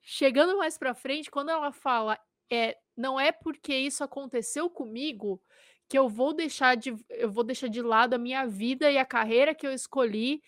chegando 0.00 0.56
mais 0.56 0.78
pra 0.78 0.94
frente, 0.94 1.30
quando 1.30 1.50
ela 1.50 1.72
fala, 1.72 2.18
é, 2.48 2.78
não 2.96 3.18
é 3.18 3.32
porque 3.32 3.74
isso 3.74 4.04
aconteceu 4.04 4.70
comigo 4.70 5.42
que 5.88 5.98
eu 5.98 6.08
vou 6.08 6.32
deixar 6.32 6.76
de, 6.76 6.96
eu 7.10 7.30
vou 7.30 7.44
deixar 7.44 7.68
de 7.68 7.82
lado 7.82 8.14
a 8.14 8.18
minha 8.18 8.46
vida 8.46 8.90
e 8.90 8.96
a 8.96 9.04
carreira 9.04 9.54
que 9.54 9.66
eu 9.66 9.72
escolhi. 9.72 10.40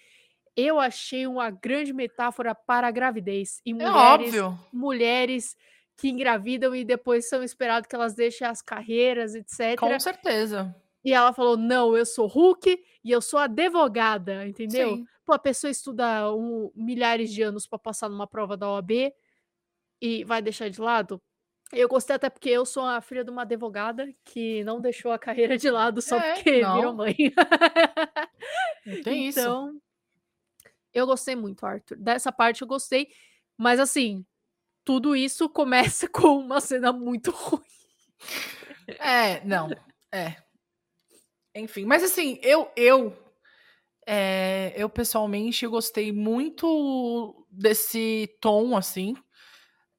Eu 0.57 0.79
achei 0.81 1.27
uma 1.27 1.51
grande 1.51 1.93
metáfora 1.93 2.55
para 2.55 2.89
a 2.89 2.91
gravidez. 2.91 3.61
E 3.65 3.71
É 3.71 3.75
mulheres, 3.75 3.95
óbvio. 4.41 4.59
mulheres 4.73 5.57
que 5.97 6.09
engravidam 6.09 6.75
e 6.77 6.85
depois 6.85 7.29
são 7.29 7.43
esperados 7.43 7.89
que 7.89 7.95
elas 7.97 8.15
deixem 8.15 8.47
as 8.47 8.63
carreiras, 8.63 9.35
etc. 9.35 9.79
Com 9.79 9.99
certeza. 9.99 10.75
E 11.05 11.13
ela 11.13 11.33
falou: 11.33 11.57
não, 11.57 11.97
eu 11.97 12.05
sou 12.07 12.27
Hulk 12.27 12.79
e 13.05 13.11
eu 13.11 13.21
sou 13.21 13.39
advogada, 13.41 14.47
entendeu? 14.47 14.97
Sim. 14.97 15.07
Pô, 15.25 15.33
a 15.35 15.39
pessoa 15.39 15.71
estuda 15.71 16.33
um- 16.35 16.71
milhares 16.75 17.31
de 17.33 17.43
anos 17.43 17.67
para 17.67 17.79
passar 17.79 18.09
numa 18.09 18.27
prova 18.27 18.57
da 18.57 18.69
OAB 18.71 19.13
e 20.01 20.25
vai 20.25 20.41
deixar 20.41 20.69
de 20.71 20.81
lado. 20.81 21.21
Eu 21.71 21.87
gostei 21.87 22.17
até 22.17 22.31
porque 22.31 22.49
eu 22.49 22.65
sou 22.65 22.83
a 22.85 22.99
filha 23.03 23.23
de 23.23 23.31
uma 23.31 23.43
advogada 23.43 24.09
que 24.25 24.65
não 24.65 24.81
deixou 24.81 25.13
a 25.13 25.19
carreira 25.19 25.59
de 25.59 25.69
lado 25.71 26.01
só 26.01 26.17
É, 26.17 26.35
porque 26.35 26.51
virou 26.65 26.83
não. 26.83 26.95
mãe. 26.97 27.15
Não 28.87 29.03
tem 29.03 29.29
isso. 29.29 29.41
Eu 30.99 31.07
gostei 31.07 31.37
muito, 31.37 31.65
Arthur. 31.67 31.97
Dessa 31.99 32.33
parte 32.33 32.63
eu 32.63 32.69
gostei, 32.69 33.09
mas 33.57 33.81
assim, 33.81 34.25
tudo 34.85 35.17
isso 35.17 35.49
começa 35.51 36.09
com 36.09 36.39
uma 36.39 36.61
cena 36.61 36.93
muito 36.93 37.31
ruim. 37.33 37.63
É, 38.99 39.45
não. 39.45 39.71
É. 40.13 40.37
Enfim, 41.55 41.85
mas 41.85 42.03
assim, 42.03 42.39
eu 42.43 42.71
eu 42.77 43.17
é, 44.07 44.73
eu 44.77 44.89
pessoalmente 44.89 45.67
gostei 45.67 46.13
muito 46.13 47.47
desse 47.51 48.29
tom 48.41 48.77
assim, 48.77 49.15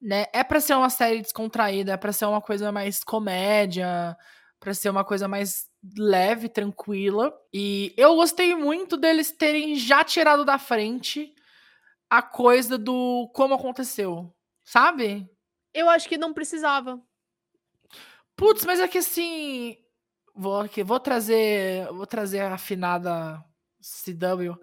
né? 0.02 0.26
É 0.34 0.44
pra 0.44 0.60
ser 0.60 0.74
uma 0.74 0.90
série 0.90 1.22
descontraída, 1.22 1.92
é 1.94 1.98
pra 1.98 2.12
ser 2.12 2.26
uma 2.26 2.42
coisa 2.42 2.72
mais 2.72 3.04
comédia, 3.04 4.16
pra 4.60 4.74
ser 4.74 4.90
uma 4.90 5.04
coisa 5.04 5.28
mais 5.28 5.69
leve, 5.96 6.48
tranquila. 6.48 7.32
E 7.52 7.92
eu 7.96 8.14
gostei 8.16 8.54
muito 8.54 8.96
deles 8.96 9.30
terem 9.32 9.74
já 9.76 10.04
tirado 10.04 10.44
da 10.44 10.58
frente 10.58 11.34
a 12.08 12.20
coisa 12.22 12.76
do 12.76 13.30
como 13.34 13.54
aconteceu, 13.54 14.34
sabe? 14.64 15.28
Eu 15.72 15.88
acho 15.88 16.08
que 16.08 16.18
não 16.18 16.32
precisava. 16.34 17.00
Putz, 18.36 18.64
mas 18.64 18.80
é 18.80 18.88
que 18.88 18.98
assim. 18.98 19.76
Vou, 20.34 20.60
aqui, 20.60 20.82
vou 20.82 20.98
trazer. 20.98 21.86
Vou 21.92 22.06
trazer 22.06 22.40
a 22.40 22.54
afinada 22.54 23.42
CW. 23.80 24.58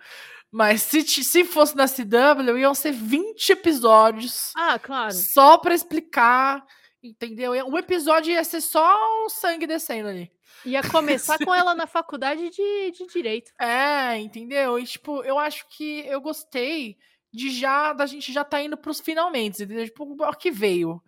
Mas 0.51 0.81
se, 0.81 1.03
se 1.03 1.43
fosse 1.43 1.75
na 1.75 1.87
CW, 1.87 2.57
iam 2.57 2.73
ser 2.73 2.91
20 2.93 3.51
episódios 3.51 4.51
Ah, 4.55 4.79
claro. 4.79 5.13
só 5.13 5.57
pra 5.57 5.75
explicar. 5.75 6.65
Entendeu? 7.01 7.53
Um 7.67 7.77
episódio 7.77 8.31
ia 8.31 8.43
ser 8.43 8.61
só 8.61 9.25
o 9.25 9.29
sangue 9.29 9.67
descendo 9.67 10.09
ali. 10.09 10.31
Ia 10.65 10.81
começar 10.89 11.37
com 11.37 11.53
ela 11.53 11.73
na 11.75 11.85
faculdade 11.85 12.49
de, 12.49 12.91
de 12.91 13.05
direito. 13.07 13.51
É, 13.59 14.17
entendeu? 14.17 14.79
E 14.79 14.85
tipo, 14.85 15.23
eu 15.23 15.37
acho 15.37 15.67
que 15.69 15.99
eu 16.07 16.19
gostei 16.19 16.97
de 17.31 17.49
já. 17.51 17.93
Da 17.93 18.05
gente 18.05 18.33
já 18.33 18.43
tá 18.43 18.61
indo 18.61 18.77
pros 18.77 18.99
finalmente, 18.99 19.63
entendeu? 19.63 19.85
Tipo, 19.85 20.03
o 20.03 20.33
que 20.35 20.49
veio? 20.49 21.01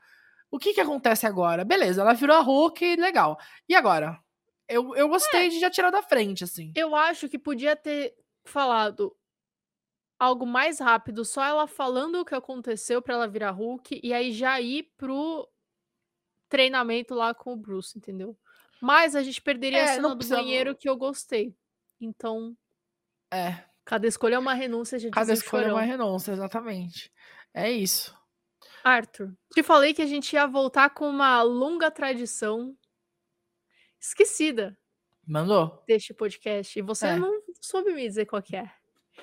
O 0.51 0.57
que 0.57 0.73
que 0.73 0.81
acontece 0.81 1.25
agora? 1.25 1.63
Beleza, 1.63 2.01
ela 2.01 2.13
virou 2.13 2.35
a 2.35 2.41
Hulk, 2.41 2.95
legal. 2.95 3.37
E 3.67 3.75
agora? 3.75 4.19
Eu, 4.67 4.95
eu 4.95 5.07
gostei 5.07 5.49
de 5.49 5.59
já 5.59 5.69
tirar 5.69 5.89
da 5.89 6.03
frente, 6.03 6.43
assim. 6.43 6.71
Eu 6.75 6.95
acho 6.95 7.27
que 7.27 7.39
podia 7.39 7.75
ter 7.75 8.13
falado 8.45 9.15
algo 10.19 10.45
mais 10.45 10.79
rápido, 10.79 11.23
só 11.23 11.43
ela 11.43 11.65
falando 11.65 12.19
o 12.19 12.25
que 12.25 12.35
aconteceu 12.35 13.01
pra 13.01 13.13
ela 13.13 13.27
virar 13.27 13.51
Hulk 13.51 14.01
e 14.03 14.13
aí 14.13 14.31
já 14.31 14.59
ir 14.59 14.91
pro 14.97 15.47
treinamento 16.49 17.13
lá 17.15 17.33
com 17.33 17.53
o 17.53 17.57
Bruce, 17.57 17.97
entendeu? 17.97 18.37
Mas 18.81 19.15
a 19.15 19.23
gente 19.23 19.41
perderia 19.41 19.79
a 19.79 19.81
É, 19.83 19.87
cena 19.95 20.09
não 20.09 20.15
do 20.17 20.25
banheiro 20.27 20.75
que 20.75 20.89
eu 20.89 20.97
gostei. 20.97 21.55
Então, 22.01 22.55
É, 23.31 23.63
cada 23.85 24.07
escolha 24.07 24.35
é 24.35 24.39
uma 24.39 24.53
renúncia, 24.53 24.97
já 24.99 25.09
cada 25.11 25.33
escolha 25.33 25.65
é 25.67 25.73
uma 25.73 25.81
Chorão. 25.85 25.87
renúncia, 25.97 26.31
exatamente. 26.31 27.11
É 27.53 27.69
isso. 27.71 28.17
Arthur, 28.83 29.35
te 29.53 29.61
falei 29.63 29.93
que 29.93 30.01
a 30.01 30.05
gente 30.05 30.33
ia 30.33 30.47
voltar 30.47 30.89
com 30.91 31.09
uma 31.09 31.41
longa 31.41 31.91
tradição 31.91 32.75
esquecida 33.99 34.77
Mandou? 35.27 35.83
deste 35.87 36.13
podcast 36.13 36.77
e 36.77 36.81
você 36.81 37.07
É. 37.07 37.15
não 37.17 37.41
soube 37.61 37.93
me 37.93 38.07
dizer 38.07 38.25
qual 38.25 38.41
que 38.41 38.55
é. 38.55 38.71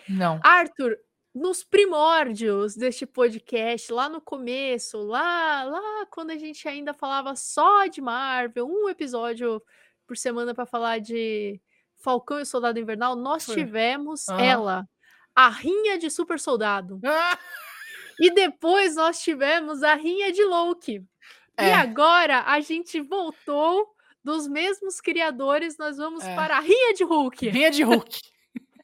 Não. 0.09 0.41
Arthur, 0.45 0.99
nos 1.39 1.63
primórdios 1.63 2.75
deste 2.75 3.05
podcast, 3.05 3.93
lá 3.93 4.09
no 4.09 4.23
começo, 4.23 4.97
lá, 4.97 5.65
lá 5.65 6.07
quando 6.11 6.31
a 6.31 6.37
gente 6.39 6.67
ainda 6.67 6.95
falava 6.95 7.37
só 7.37 7.87
de 7.87 8.01
Marvel, 8.01 8.67
um 8.67 8.89
episódio 8.89 9.63
por 10.07 10.17
semana 10.17 10.55
para 10.55 10.65
falar 10.65 10.99
de 10.99 11.61
Falcão 11.99 12.41
e 12.41 12.47
Soldado 12.47 12.79
Invernal, 12.81 13.15
nós 13.15 13.45
Foi. 13.45 13.55
tivemos 13.55 14.27
Aham. 14.31 14.41
ela, 14.43 14.89
a 15.35 15.51
Rinha 15.51 15.99
de 15.99 16.09
Super 16.11 16.41
Soldado. 16.41 16.99
Ah! 17.05 17.39
E 18.19 18.31
depois 18.31 18.97
nós 18.97 19.21
tivemos 19.21 19.83
a 19.83 19.93
Rinha 19.95 20.33
de 20.33 20.43
Loki. 20.43 21.05
E 21.61 21.65
É. 21.65 21.75
agora 21.75 22.45
a 22.47 22.61
gente 22.61 22.99
voltou 22.99 23.95
dos 24.25 24.49
mesmos 24.49 25.03
criadores, 25.03 25.77
nós 25.77 25.99
vamos 25.99 26.25
É. 26.25 26.35
para 26.35 26.57
a 26.57 26.61
Rinha 26.61 26.95
de 26.95 27.05
Hulk. 27.05 27.47
Rinha 27.51 27.71
de 27.71 27.83
Hulk. 27.83 28.19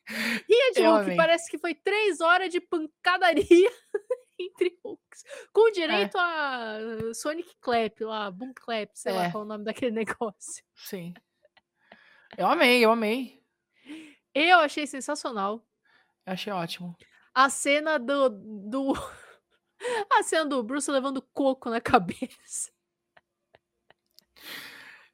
Rinha 0.08 0.72
de 0.72 0.82
Hulk 0.82 1.16
parece 1.16 1.50
que 1.50 1.58
foi 1.58 1.74
três 1.74 2.20
horas 2.20 2.50
de 2.50 2.60
pancadaria 2.60 3.70
entre 4.38 4.78
Hulks. 4.84 5.22
Com 5.52 5.70
direito 5.70 6.16
a 6.18 6.78
Sonic 7.14 7.54
Clap 7.60 8.00
lá, 8.04 8.30
Boom 8.30 8.52
Clap, 8.54 8.90
sei 8.94 9.12
lá 9.12 9.26
É. 9.26 9.30
qual 9.30 9.42
é 9.42 9.46
o 9.46 9.48
nome 9.48 9.64
daquele 9.64 9.92
negócio. 9.94 10.64
Sim. 10.74 11.14
Eu 12.36 12.46
amei, 12.46 12.84
eu 12.84 12.90
amei. 12.90 13.40
Eu 14.34 14.58
achei 14.60 14.86
sensacional. 14.86 15.64
Eu 16.26 16.32
achei 16.32 16.52
ótimo. 16.52 16.96
A 17.34 17.48
cena 17.50 17.98
do. 17.98 18.28
do... 18.30 18.92
A 20.10 20.22
cena 20.22 20.46
do 20.46 20.62
Bruce 20.62 20.88
levando 20.90 21.20
coco 21.32 21.68
na 21.68 21.80
cabeça. 21.80 22.70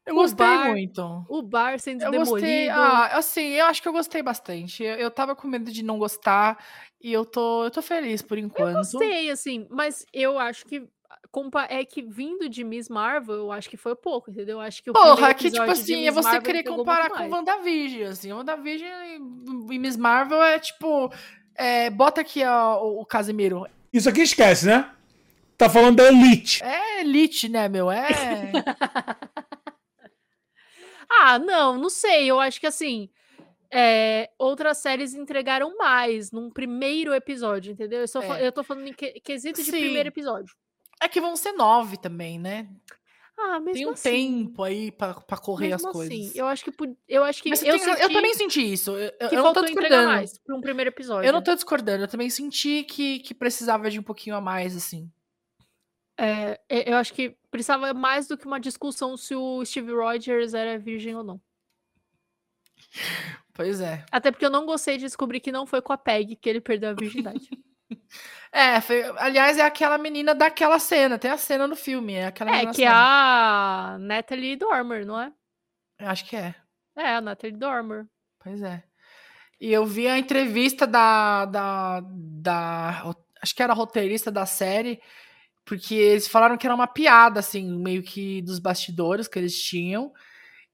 Eu 0.08 0.14
O 0.14 0.18
gostei 0.18 0.46
bar- 0.46 0.70
muito. 0.70 1.24
O 1.28 1.42
bar 1.42 1.78
sendo 1.78 2.02
Eu 2.02 2.10
demolido. 2.10 2.30
gostei. 2.46 2.68
Ah, 2.70 3.06
assim, 3.18 3.46
eu 3.50 3.66
acho 3.66 3.82
que 3.82 3.88
eu 3.88 3.92
gostei 3.92 4.22
bastante. 4.22 4.82
Eu, 4.82 4.94
eu 4.96 5.10
tava 5.10 5.36
com 5.36 5.46
medo 5.46 5.70
de 5.70 5.82
não 5.84 5.98
gostar 5.98 6.58
e 7.00 7.12
eu 7.12 7.24
tô, 7.26 7.64
eu 7.64 7.70
tô 7.70 7.82
feliz 7.82 8.22
por 8.22 8.38
enquanto. 8.38 8.74
Gostei, 8.76 9.30
assim, 9.30 9.66
mas 9.70 10.06
eu 10.12 10.38
acho 10.38 10.64
que. 10.66 10.82
compa- 11.30 11.66
É 11.68 11.84
que 11.84 12.00
vindo 12.02 12.48
de 12.48 12.64
Miss 12.64 12.88
Marvel, 12.88 13.34
eu 13.34 13.52
acho 13.52 13.68
que 13.68 13.76
foi 13.76 13.94
pouco, 13.94 14.30
entendeu? 14.30 14.56
Eu 14.56 14.60
acho 14.62 14.82
que 14.82 14.90
o 14.90 14.94
Porra, 14.94 15.34
que 15.34 15.50
tipo 15.50 15.62
assim, 15.70 16.06
é 16.06 16.10
você 16.10 16.22
Marvel 16.28 16.42
querer 16.42 16.62
comparar 16.62 17.10
com. 17.10 17.28
WandaVision, 17.28 18.10
assim. 18.10 18.32
WandaVision 18.32 18.88
e, 18.90 19.74
e 19.74 19.78
Miss 19.78 19.96
Marvel 19.96 20.42
é 20.42 20.58
tipo. 20.58 21.12
é, 21.54 21.90
bota 21.90 22.22
aqui 22.22 22.42
ó, 22.44 22.82
o, 22.82 23.02
o 23.02 23.04
Casimiro. 23.06 23.66
Isso 23.92 24.08
aqui 24.08 24.22
esquece, 24.22 24.66
né? 24.66 24.90
Tá 25.58 25.68
falando 25.68 25.96
da 25.96 26.04
Elite. 26.08 26.62
É 26.62 27.00
elite, 27.00 27.48
né, 27.48 27.68
meu? 27.68 27.90
É. 27.90 28.06
Ah, 31.10 31.38
não, 31.38 31.76
não 31.78 31.88
sei. 31.90 32.26
Eu 32.30 32.38
acho 32.40 32.60
que 32.60 32.66
assim. 32.66 33.08
é, 33.70 34.30
outras 34.38 34.78
séries 34.78 35.12
entregaram 35.12 35.76
mais 35.76 36.30
num 36.32 36.48
primeiro 36.50 37.12
episódio, 37.12 37.70
entendeu? 37.72 38.00
Eu, 38.00 38.08
só 38.08 38.22
É. 38.22 38.46
eu 38.46 38.50
tô 38.50 38.62
falando 38.64 38.86
em 38.88 38.94
que- 38.94 39.20
quesito 39.20 39.58
de 39.62 39.70
Sim. 39.70 39.78
primeiro 39.80 40.08
episódio. 40.08 40.54
é 41.02 41.06
que 41.06 41.20
vão 41.20 41.36
ser 41.36 41.52
nove 41.52 41.96
também, 41.98 42.38
né? 42.38 42.66
Ah, 43.38 43.60
mesmo 43.60 43.74
Tem 43.74 43.86
um 43.86 43.90
assim. 43.90 44.10
tempo 44.46 44.62
aí 44.64 44.90
pra, 44.90 45.14
pra 45.14 45.36
correr 45.36 45.72
as 45.74 45.82
coisas. 45.82 46.06
assim, 46.12 46.32
eu 46.34 46.46
acho 46.46 46.64
que 46.64 46.72
eu 47.06 47.22
acho 47.24 47.42
que 47.42 47.50
eu, 47.50 47.56
tem 47.56 48.02
eu 48.02 48.10
também 48.12 48.32
senti 48.34 48.72
isso. 48.72 48.90
Eu, 48.96 49.12
eu 49.20 49.28
que 49.28 49.36
não 49.36 49.52
tô 49.52 49.62
discordando. 49.62 50.08
mais 50.08 50.38
para 50.38 50.56
um 50.56 50.60
primeiro 50.62 50.88
episódio. 50.88 51.28
Eu 51.28 51.32
não 51.32 51.42
tô 51.42 51.54
discordando, 51.54 52.02
eu 52.04 52.08
também 52.08 52.30
senti 52.30 52.82
que, 52.84 53.18
que 53.20 53.34
precisava 53.34 53.88
de 53.90 54.00
um 54.00 54.02
pouquinho 54.02 54.34
a 54.34 54.40
mais, 54.40 54.74
assim. 54.74 55.08
É, 56.18 56.60
é, 56.68 56.92
eu 56.92 56.96
acho 56.96 57.14
que 57.14 57.36
precisava 57.50 57.94
mais 57.94 58.26
do 58.26 58.36
que 58.36 58.46
uma 58.46 58.58
discussão 58.58 59.16
se 59.16 59.34
o 59.34 59.64
Steve 59.64 59.92
Rogers 59.92 60.52
era 60.52 60.78
virgem 60.78 61.14
ou 61.14 61.22
não. 61.22 61.40
Pois 63.54 63.80
é. 63.80 64.04
Até 64.10 64.30
porque 64.30 64.44
eu 64.44 64.50
não 64.50 64.66
gostei 64.66 64.96
de 64.96 65.04
descobrir 65.04 65.40
que 65.40 65.52
não 65.52 65.66
foi 65.66 65.80
com 65.80 65.92
a 65.92 65.98
Peg 65.98 66.36
que 66.36 66.48
ele 66.48 66.60
perdeu 66.60 66.90
a 66.90 66.94
virgindade. 66.94 67.48
É, 68.50 68.80
foi- 68.80 69.02
aliás, 69.18 69.58
é 69.58 69.62
aquela 69.62 69.98
menina 69.98 70.34
daquela 70.34 70.78
cena. 70.78 71.18
Tem 71.18 71.30
a 71.30 71.36
cena 71.36 71.66
no 71.66 71.76
filme. 71.76 72.14
É 72.14 72.26
aquela 72.26 72.50
é, 72.50 72.60
que 72.62 72.82
é 72.82 72.88
cena. 72.88 72.94
a 72.94 73.98
Natalie 73.98 74.56
Dormer, 74.56 75.04
não 75.06 75.20
é? 75.20 75.32
Eu 75.98 76.08
Acho 76.08 76.24
que 76.24 76.34
é. 76.34 76.54
É, 76.96 77.16
a 77.16 77.20
Natalie 77.20 77.56
Dormer. 77.56 78.06
Pois 78.38 78.62
é. 78.62 78.82
E 79.60 79.70
eu 79.70 79.84
vi 79.84 80.08
a 80.08 80.18
entrevista 80.18 80.86
da, 80.86 81.44
da, 81.44 82.00
da. 82.02 83.14
Acho 83.42 83.54
que 83.54 83.62
era 83.62 83.74
roteirista 83.74 84.30
da 84.30 84.46
série. 84.46 85.00
Porque 85.68 85.94
eles 85.94 86.26
falaram 86.26 86.56
que 86.56 86.66
era 86.66 86.74
uma 86.74 86.86
piada, 86.86 87.40
assim, 87.40 87.70
meio 87.78 88.02
que 88.02 88.40
dos 88.40 88.58
bastidores 88.58 89.28
que 89.28 89.38
eles 89.38 89.60
tinham. 89.62 90.10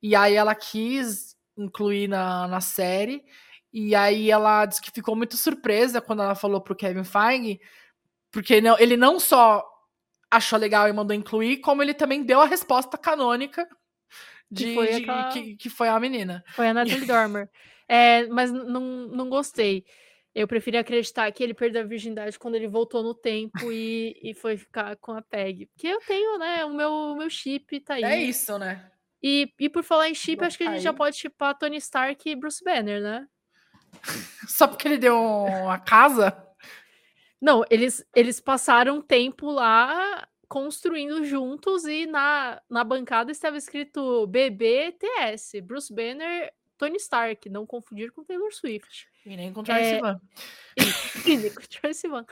E 0.00 0.14
aí 0.14 0.34
ela 0.34 0.54
quis 0.54 1.36
incluir 1.58 2.06
na, 2.08 2.46
na 2.46 2.60
série. 2.60 3.24
E 3.72 3.92
aí 3.94 4.30
ela 4.30 4.64
disse 4.66 4.80
que 4.80 4.92
ficou 4.92 5.16
muito 5.16 5.36
surpresa 5.36 6.00
quando 6.00 6.22
ela 6.22 6.36
falou 6.36 6.60
pro 6.60 6.76
Kevin 6.76 7.02
Feige. 7.02 7.60
Porque 8.30 8.60
não, 8.60 8.78
ele 8.78 8.96
não 8.96 9.18
só 9.18 9.64
achou 10.30 10.58
legal 10.58 10.88
e 10.88 10.92
mandou 10.92 11.16
incluir, 11.16 11.56
como 11.58 11.82
ele 11.82 11.94
também 11.94 12.22
deu 12.22 12.40
a 12.40 12.46
resposta 12.46 12.96
canônica 12.96 13.66
de, 14.50 14.74
foi 14.74 14.86
de- 14.88 15.02
aquela- 15.02 15.28
que, 15.32 15.56
que 15.56 15.68
foi 15.70 15.88
a 15.88 15.98
menina. 15.98 16.44
Foi 16.54 16.68
a 16.68 16.74
Natalie 16.74 17.04
Dormer. 17.06 17.48
É, 17.88 18.26
mas 18.28 18.50
não, 18.52 18.80
não 19.08 19.28
gostei. 19.28 19.84
Eu 20.34 20.48
preferi 20.48 20.76
acreditar 20.76 21.30
que 21.30 21.44
ele 21.44 21.54
perdeu 21.54 21.82
a 21.82 21.86
virgindade 21.86 22.38
quando 22.38 22.56
ele 22.56 22.66
voltou 22.66 23.02
no 23.02 23.14
tempo 23.14 23.70
e, 23.70 24.18
e 24.22 24.34
foi 24.34 24.56
ficar 24.56 24.96
com 24.96 25.12
a 25.12 25.22
Peg. 25.22 25.66
Porque 25.66 25.86
eu 25.86 26.00
tenho, 26.00 26.38
né? 26.38 26.64
O 26.64 26.74
meu, 26.74 26.90
o 26.90 27.16
meu 27.16 27.30
chip 27.30 27.78
tá 27.80 27.94
aí. 27.94 28.02
É 28.02 28.16
isso, 28.16 28.58
né? 28.58 28.90
E, 29.22 29.52
e 29.58 29.68
por 29.70 29.84
falar 29.84 30.08
em 30.08 30.14
chip, 30.14 30.44
acho 30.44 30.58
que 30.58 30.64
a 30.64 30.72
gente 30.72 30.82
já 30.82 30.90
aí- 30.90 30.96
pode 30.96 31.16
chipar 31.16 31.56
Tony 31.56 31.76
Stark 31.76 32.28
e 32.28 32.34
Bruce 32.34 32.62
Banner, 32.64 33.00
né? 33.00 33.28
Só 34.48 34.66
porque 34.66 34.88
ele 34.88 34.98
deu 34.98 35.16
uma 35.16 35.78
casa? 35.78 36.36
Não, 37.40 37.64
eles, 37.70 38.04
eles 38.14 38.40
passaram 38.40 39.00
tempo 39.00 39.50
lá 39.50 40.26
construindo 40.48 41.24
juntos 41.24 41.84
e 41.84 42.06
na, 42.06 42.60
na 42.68 42.82
bancada 42.84 43.30
estava 43.30 43.56
escrito 43.56 44.26
BBTS, 44.26 45.60
Bruce 45.60 45.92
Banner, 45.92 46.52
Tony 46.76 46.96
Stark, 46.96 47.48
não 47.48 47.66
confundir 47.66 48.12
com 48.12 48.24
Taylor 48.24 48.52
Swift. 48.52 49.08
E 49.26 49.36
nem 49.36 49.52
com 49.52 49.60
o 49.60 49.64
Tracy 49.64 49.82
É, 49.82 49.94
Sivan. 49.96 50.20
E 51.26 51.36
nem 51.38 51.54
com 51.54 51.62
Troye 51.62 51.94
Sivan. 51.94 52.26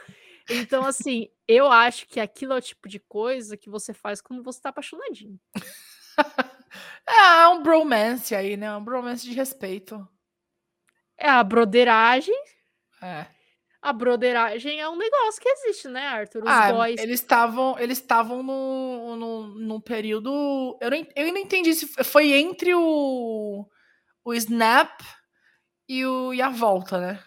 Então, 0.49 0.85
assim, 0.85 1.29
eu 1.47 1.71
acho 1.71 2.07
que 2.07 2.19
aquilo 2.19 2.53
é 2.53 2.57
o 2.57 2.61
tipo 2.61 2.87
de 2.89 2.99
coisa 2.99 3.55
que 3.57 3.69
você 3.69 3.93
faz 3.93 4.21
quando 4.21 4.43
você 4.43 4.61
tá 4.61 4.69
apaixonadinho. 4.69 5.39
É, 7.07 7.43
é 7.43 7.47
um 7.49 7.61
bromance 7.61 8.33
aí, 8.33 8.55
né? 8.57 8.75
Um 8.75 8.83
bromance 8.83 9.23
de 9.27 9.33
respeito. 9.35 10.07
É 11.17 11.29
a 11.29 11.43
broderagem. 11.43 12.33
É. 13.01 13.25
A 13.81 13.91
broderagem 13.91 14.79
é 14.79 14.87
um 14.89 14.95
negócio 14.95 15.41
que 15.41 15.49
existe, 15.49 15.87
né, 15.87 16.07
Arthur? 16.07 16.43
Os 16.43 16.49
Ah, 16.49 16.71
boys. 16.71 16.99
eles 16.99 17.19
estavam 17.19 17.77
eles 17.77 17.99
estavam 17.99 18.41
num 18.41 19.81
período. 19.81 20.77
Eu, 20.81 20.89
não, 20.89 21.07
eu 21.15 21.33
não 21.33 21.37
entendi 21.37 21.73
se 21.75 21.85
foi 22.03 22.31
entre 22.31 22.73
o, 22.73 23.67
o 24.23 24.33
Snap 24.33 24.99
e, 25.87 26.05
o, 26.05 26.33
e 26.33 26.41
a 26.41 26.49
volta, 26.49 26.99
né? 26.99 27.23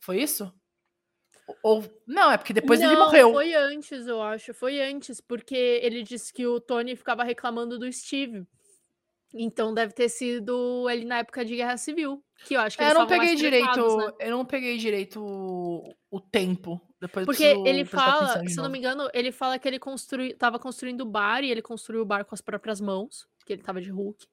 Foi 0.00 0.20
isso? 0.20 0.52
Ou. 1.62 1.84
Não, 2.06 2.30
é 2.30 2.36
porque 2.36 2.52
depois 2.52 2.80
ele 2.80 2.94
Não, 2.94 3.04
morreu. 3.06 3.32
Foi 3.32 3.54
antes, 3.54 4.06
eu 4.06 4.20
acho. 4.22 4.52
Foi 4.54 4.80
antes, 4.80 5.20
porque 5.20 5.54
ele 5.82 6.02
disse 6.02 6.32
que 6.32 6.46
o 6.46 6.60
Tony 6.60 6.96
ficava 6.96 7.22
reclamando 7.22 7.78
do 7.78 7.90
Steve. 7.92 8.46
Então 9.34 9.74
deve 9.74 9.92
ter 9.92 10.08
sido 10.08 10.86
ali 10.88 11.04
na 11.04 11.18
época 11.18 11.44
de 11.44 11.56
Guerra 11.56 11.76
Civil. 11.76 12.24
Que 12.44 12.54
eu 12.54 12.60
acho 12.60 12.76
que 12.76 12.82
eu 12.82 12.94
não 12.94 13.06
peguei 13.06 13.34
direito. 13.34 13.96
né? 13.96 14.12
Eu 14.20 14.30
não 14.30 14.44
peguei 14.44 14.76
direito 14.76 15.22
o, 15.22 15.94
o 16.10 16.20
tempo. 16.20 16.80
Depois 17.00 17.26
eu 17.26 17.26
Porque 17.26 17.68
ele 17.68 17.84
fala, 17.84 18.46
se 18.48 18.56
não 18.56 18.64
novo. 18.64 18.70
me 18.72 18.78
engano, 18.78 19.08
ele 19.12 19.30
fala 19.30 19.58
que 19.58 19.68
ele 19.68 19.78
construi, 19.78 20.34
tava 20.34 20.58
construindo 20.58 21.02
o 21.02 21.06
bar 21.06 21.42
e 21.44 21.50
ele 21.50 21.60
construiu 21.60 22.02
o 22.02 22.06
bar 22.06 22.24
com 22.24 22.34
as 22.34 22.40
próprias 22.40 22.80
mãos, 22.80 23.26
que 23.44 23.52
ele 23.52 23.62
tava 23.62 23.80
de 23.80 23.90
Hulk. 23.90 24.26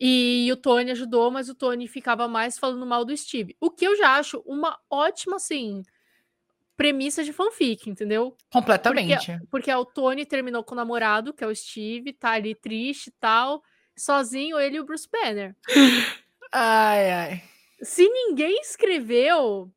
E 0.00 0.48
o 0.50 0.56
Tony 0.56 0.90
ajudou, 0.92 1.30
mas 1.30 1.48
o 1.48 1.54
Tony 1.54 1.86
ficava 1.86 2.26
mais 2.26 2.58
falando 2.58 2.86
mal 2.86 3.04
do 3.04 3.16
Steve. 3.16 3.56
O 3.60 3.70
que 3.70 3.86
eu 3.86 3.96
já 3.96 4.16
acho 4.16 4.42
uma 4.46 4.78
ótima, 4.88 5.36
assim, 5.36 5.82
premissa 6.76 7.22
de 7.22 7.32
fanfic, 7.32 7.90
entendeu? 7.90 8.34
Completamente. 8.50 9.38
Porque 9.50 9.72
o 9.72 9.84
Tony 9.84 10.24
terminou 10.24 10.64
com 10.64 10.72
o 10.72 10.76
namorado, 10.76 11.34
que 11.34 11.44
é 11.44 11.46
o 11.46 11.54
Steve, 11.54 12.14
tá 12.14 12.30
ali 12.30 12.54
triste 12.54 13.08
e 13.08 13.14
tal, 13.20 13.62
sozinho 13.94 14.58
ele 14.58 14.76
e 14.76 14.80
o 14.80 14.84
Bruce 14.84 15.08
Banner. 15.10 15.54
Ai, 16.50 17.12
ai. 17.12 17.44
Se 17.82 18.08
ninguém 18.08 18.58
escreveu, 18.60 19.70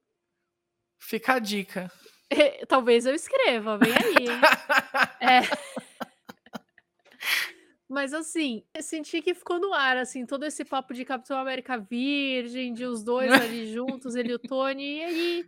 Fica 1.03 1.33
a 1.33 1.39
dica. 1.39 1.91
talvez 2.67 3.05
eu 3.05 3.13
escreva, 3.13 3.77
vem 3.77 3.91
aí? 3.91 4.25
É. 5.19 5.41
Mas 7.93 8.11
assim, 8.11 8.63
eu 8.73 8.81
senti 8.81 9.21
que 9.21 9.35
ficou 9.35 9.59
no 9.59 9.71
ar, 9.71 9.97
assim, 9.97 10.25
todo 10.25 10.43
esse 10.45 10.65
papo 10.65 10.95
de 10.95 11.05
Capitão 11.05 11.37
América 11.37 11.77
Virgem, 11.77 12.73
de 12.73 12.85
os 12.85 13.03
dois 13.03 13.29
ali 13.55 13.71
juntos, 13.71 14.15
ele 14.15 14.31
e 14.31 14.33
o 14.35 14.39
Tony, 14.39 14.97
e 14.97 15.03
aí. 15.03 15.45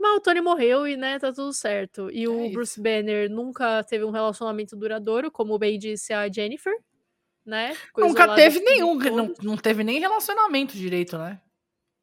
Mas 0.00 0.16
o 0.16 0.20
Tony 0.20 0.40
morreu 0.40 0.86
e, 0.88 0.96
né, 0.96 1.18
tá 1.18 1.32
tudo 1.32 1.52
certo. 1.52 2.10
E 2.10 2.26
o 2.26 2.46
É 2.46 2.50
Bruce 2.50 2.72
isso. 2.72 2.82
Banner 2.82 3.30
nunca 3.30 3.84
teve 3.84 4.04
um 4.04 4.10
relacionamento 4.10 4.74
duradouro, 4.74 5.30
como 5.30 5.58
bem 5.58 5.78
disse 5.78 6.14
a 6.14 6.30
Jennifer, 6.32 6.74
né? 7.44 7.78
Nunca 7.96 8.34
teve 8.34 8.60
nenhum. 8.60 8.94
Não, 8.94 9.34
não 9.42 9.56
teve 9.56 9.84
nem 9.84 10.00
relacionamento 10.00 10.74
direito, 10.76 11.18
né? 11.18 11.40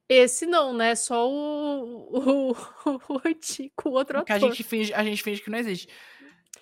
Esse 0.08 0.46
não, 0.46 0.74
né? 0.74 0.94
Só 0.94 1.28
o, 1.28 2.52
o, 2.86 3.14
o 3.14 3.22
antigo, 3.26 3.74
o 3.86 3.90
outro 3.92 4.18
Porque 4.20 4.34
a 4.34 4.36
ator. 4.36 4.50
gente 4.50 4.64
finge, 4.64 4.94
a 4.94 5.04
gente 5.04 5.24
finge 5.24 5.42
que 5.42 5.50
não 5.50 5.58
existe. 5.58 5.88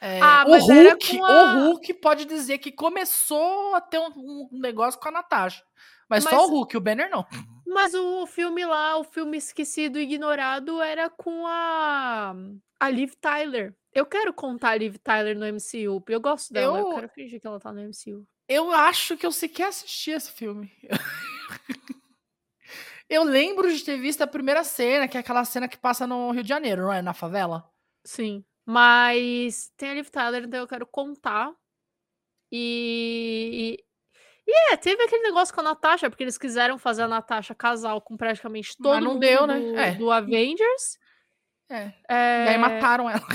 É, 0.01 0.19
Ah, 0.21 0.45
o, 0.47 0.51
mas 0.51 0.69
era 0.69 0.89
Hulk, 0.91 1.17
com 1.17 1.25
a- 1.25 1.53
o 1.55 1.59
Hulk 1.65 1.93
pode 1.95 2.25
dizer 2.25 2.57
que 2.59 2.71
começou 2.71 3.75
a 3.75 3.81
ter 3.81 3.99
um, 3.99 4.47
um 4.51 4.59
negócio 4.59 4.99
com 4.99 5.09
a 5.09 5.11
Natasha. 5.11 5.63
Mas, 6.09 6.23
só 6.23 6.31
Mas- 6.31 6.41
o 6.41 6.47
Hulk, 6.51 6.77
o 6.77 6.81
Banner 6.81 7.09
não. 7.09 7.25
Mas 7.67 7.93
o 7.93 8.25
filme 8.25 8.65
lá, 8.65 8.97
o 8.97 9.03
filme 9.03 9.37
esquecido 9.37 9.99
e 9.99 10.03
ignorado, 10.03 10.81
era 10.81 11.09
com 11.09 11.45
a, 11.45 12.33
a 12.79 12.89
Liv 12.89 13.13
Tyler. 13.21 13.75
Eu 13.93 14.05
quero 14.05 14.33
contar 14.33 14.69
a 14.71 14.77
Liv 14.77 14.95
Tyler 15.03 15.37
no 15.37 15.45
MCU, 15.45 15.99
porque 16.01 16.15
eu 16.15 16.21
gosto 16.21 16.51
dela. 16.53 16.79
Eu, 16.79 16.87
Eu- 16.89 16.95
quero 16.95 17.09
fingir 17.09 17.39
que 17.39 17.45
ela 17.47 17.59
tá 17.59 17.71
no 17.71 17.81
MCU. 17.81 18.25
Eu 18.47 18.71
acho 18.71 19.15
que 19.17 19.25
eu 19.25 19.31
sequer 19.31 19.67
assisti 19.67 20.09
esse 20.11 20.31
filme. 20.31 20.71
eu 23.09 23.23
lembro 23.23 23.71
de 23.71 23.83
ter 23.83 23.97
visto 23.97 24.21
a 24.21 24.27
primeira 24.27 24.63
cena, 24.63 25.07
que 25.07 25.17
é 25.17 25.19
aquela 25.19 25.43
cena 25.45 25.67
que 25.67 25.77
passa 25.77 26.07
no 26.07 26.31
Rio 26.31 26.43
de 26.43 26.49
Janeiro, 26.49 26.83
não 26.83 26.93
é? 26.93 27.01
Na 27.01 27.13
favela. 27.13 27.69
Sim. 28.03 28.43
Mas 28.69 29.71
tem 29.75 29.89
a 29.89 29.93
Liv 29.95 30.09
Tyler, 30.09 30.43
então 30.43 30.59
eu 30.59 30.67
quero 30.67 30.85
contar. 30.85 31.51
E, 32.51 33.77
e, 34.47 34.51
e 34.51 34.73
é, 34.73 34.77
teve 34.77 35.01
aquele 35.03 35.23
negócio 35.23 35.53
com 35.53 35.61
a 35.61 35.63
Natasha, 35.63 36.09
porque 36.09 36.23
eles 36.23 36.37
quiseram 36.37 36.77
fazer 36.77 37.01
a 37.03 37.07
Natasha 37.07 37.55
casal 37.55 37.99
com 37.99 38.15
praticamente 38.15 38.77
todo 38.77 38.93
Mas 38.93 39.03
não 39.03 39.11
mundo 39.13 39.21
deu, 39.21 39.47
né? 39.47 39.59
do, 39.59 39.75
É. 39.77 39.91
do 39.95 40.11
Avengers. 40.11 40.97
É. 41.71 41.93
É, 42.07 42.45
E 42.45 42.49
aí 42.49 42.57
mataram 42.57 43.09
ela. 43.09 43.25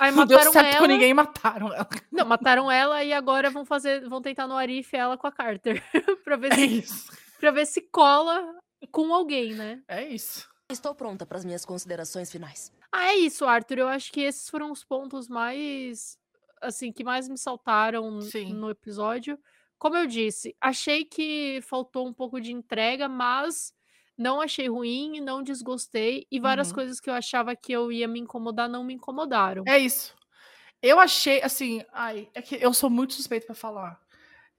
aí 0.00 0.10
não 0.12 0.26
deu 0.26 0.36
mataram 0.38 0.52
certo 0.52 0.70
com 0.78 0.84
ela. 0.84 0.88
ninguém 0.88 1.10
e 1.10 1.14
mataram 1.14 1.72
ela. 1.72 1.88
Não, 2.12 2.24
mataram 2.26 2.70
ela 2.70 3.02
e 3.04 3.12
agora 3.12 3.50
vão 3.50 3.64
fazer, 3.64 4.06
vão 4.08 4.20
tentar 4.22 4.46
no 4.46 4.56
Arif 4.56 4.94
ela 4.94 5.16
com 5.16 5.26
a 5.26 5.32
Carter 5.32 5.82
pra 6.24 6.36
ver 6.36 6.52
É 6.52 6.56
se 6.56 6.78
isso. 6.78 7.12
para 7.40 7.50
ver 7.50 7.66
se 7.66 7.80
cola 7.82 8.58
com 8.90 9.12
alguém, 9.14 9.54
né? 9.54 9.82
É 9.88 10.04
isso. 10.06 10.48
Estou 10.70 10.94
pronta 10.94 11.24
para 11.26 11.36
as 11.38 11.44
minhas 11.44 11.64
considerações 11.64 12.30
finais. 12.32 12.72
Ah, 12.98 13.12
é 13.12 13.16
isso, 13.16 13.44
Arthur. 13.44 13.78
Eu 13.78 13.88
acho 13.88 14.10
que 14.10 14.20
esses 14.22 14.48
foram 14.48 14.72
os 14.72 14.82
pontos 14.82 15.28
mais 15.28 16.18
assim 16.62 16.90
que 16.90 17.04
mais 17.04 17.28
me 17.28 17.36
saltaram 17.36 18.20
Sim. 18.22 18.54
no 18.54 18.70
episódio. 18.70 19.38
Como 19.78 19.94
eu 19.96 20.06
disse, 20.06 20.56
achei 20.58 21.04
que 21.04 21.60
faltou 21.62 22.08
um 22.08 22.12
pouco 22.14 22.40
de 22.40 22.52
entrega, 22.52 23.06
mas 23.06 23.74
não 24.16 24.40
achei 24.40 24.66
ruim, 24.68 25.20
não 25.20 25.42
desgostei 25.42 26.26
e 26.30 26.40
várias 26.40 26.68
Uhum. 26.68 26.74
coisas 26.74 26.98
que 26.98 27.10
eu 27.10 27.14
achava 27.14 27.54
que 27.54 27.70
eu 27.70 27.92
ia 27.92 28.08
me 28.08 28.18
incomodar 28.18 28.66
não 28.66 28.82
me 28.82 28.94
incomodaram. 28.94 29.64
É 29.66 29.78
isso. 29.78 30.14
Eu 30.82 31.00
achei, 31.00 31.42
assim, 31.42 31.82
ai, 31.92 32.28
é 32.34 32.42
que 32.42 32.56
eu 32.56 32.72
sou 32.74 32.90
muito 32.90 33.14
suspeito 33.14 33.46
pra 33.46 33.54
falar. 33.54 34.00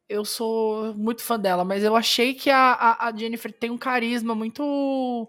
Eu 0.09 0.25
sou 0.25 0.93
muito 0.95 1.23
fã 1.23 1.39
dela, 1.39 1.65
mas 1.65 1.83
eu 1.83 1.95
achei 1.95 2.33
que 2.33 2.49
a, 2.49 2.73
a, 2.73 3.07
a 3.09 3.15
Jennifer 3.15 3.51
tem 3.51 3.71
um 3.71 3.77
carisma 3.77 4.35
muito 4.35 5.27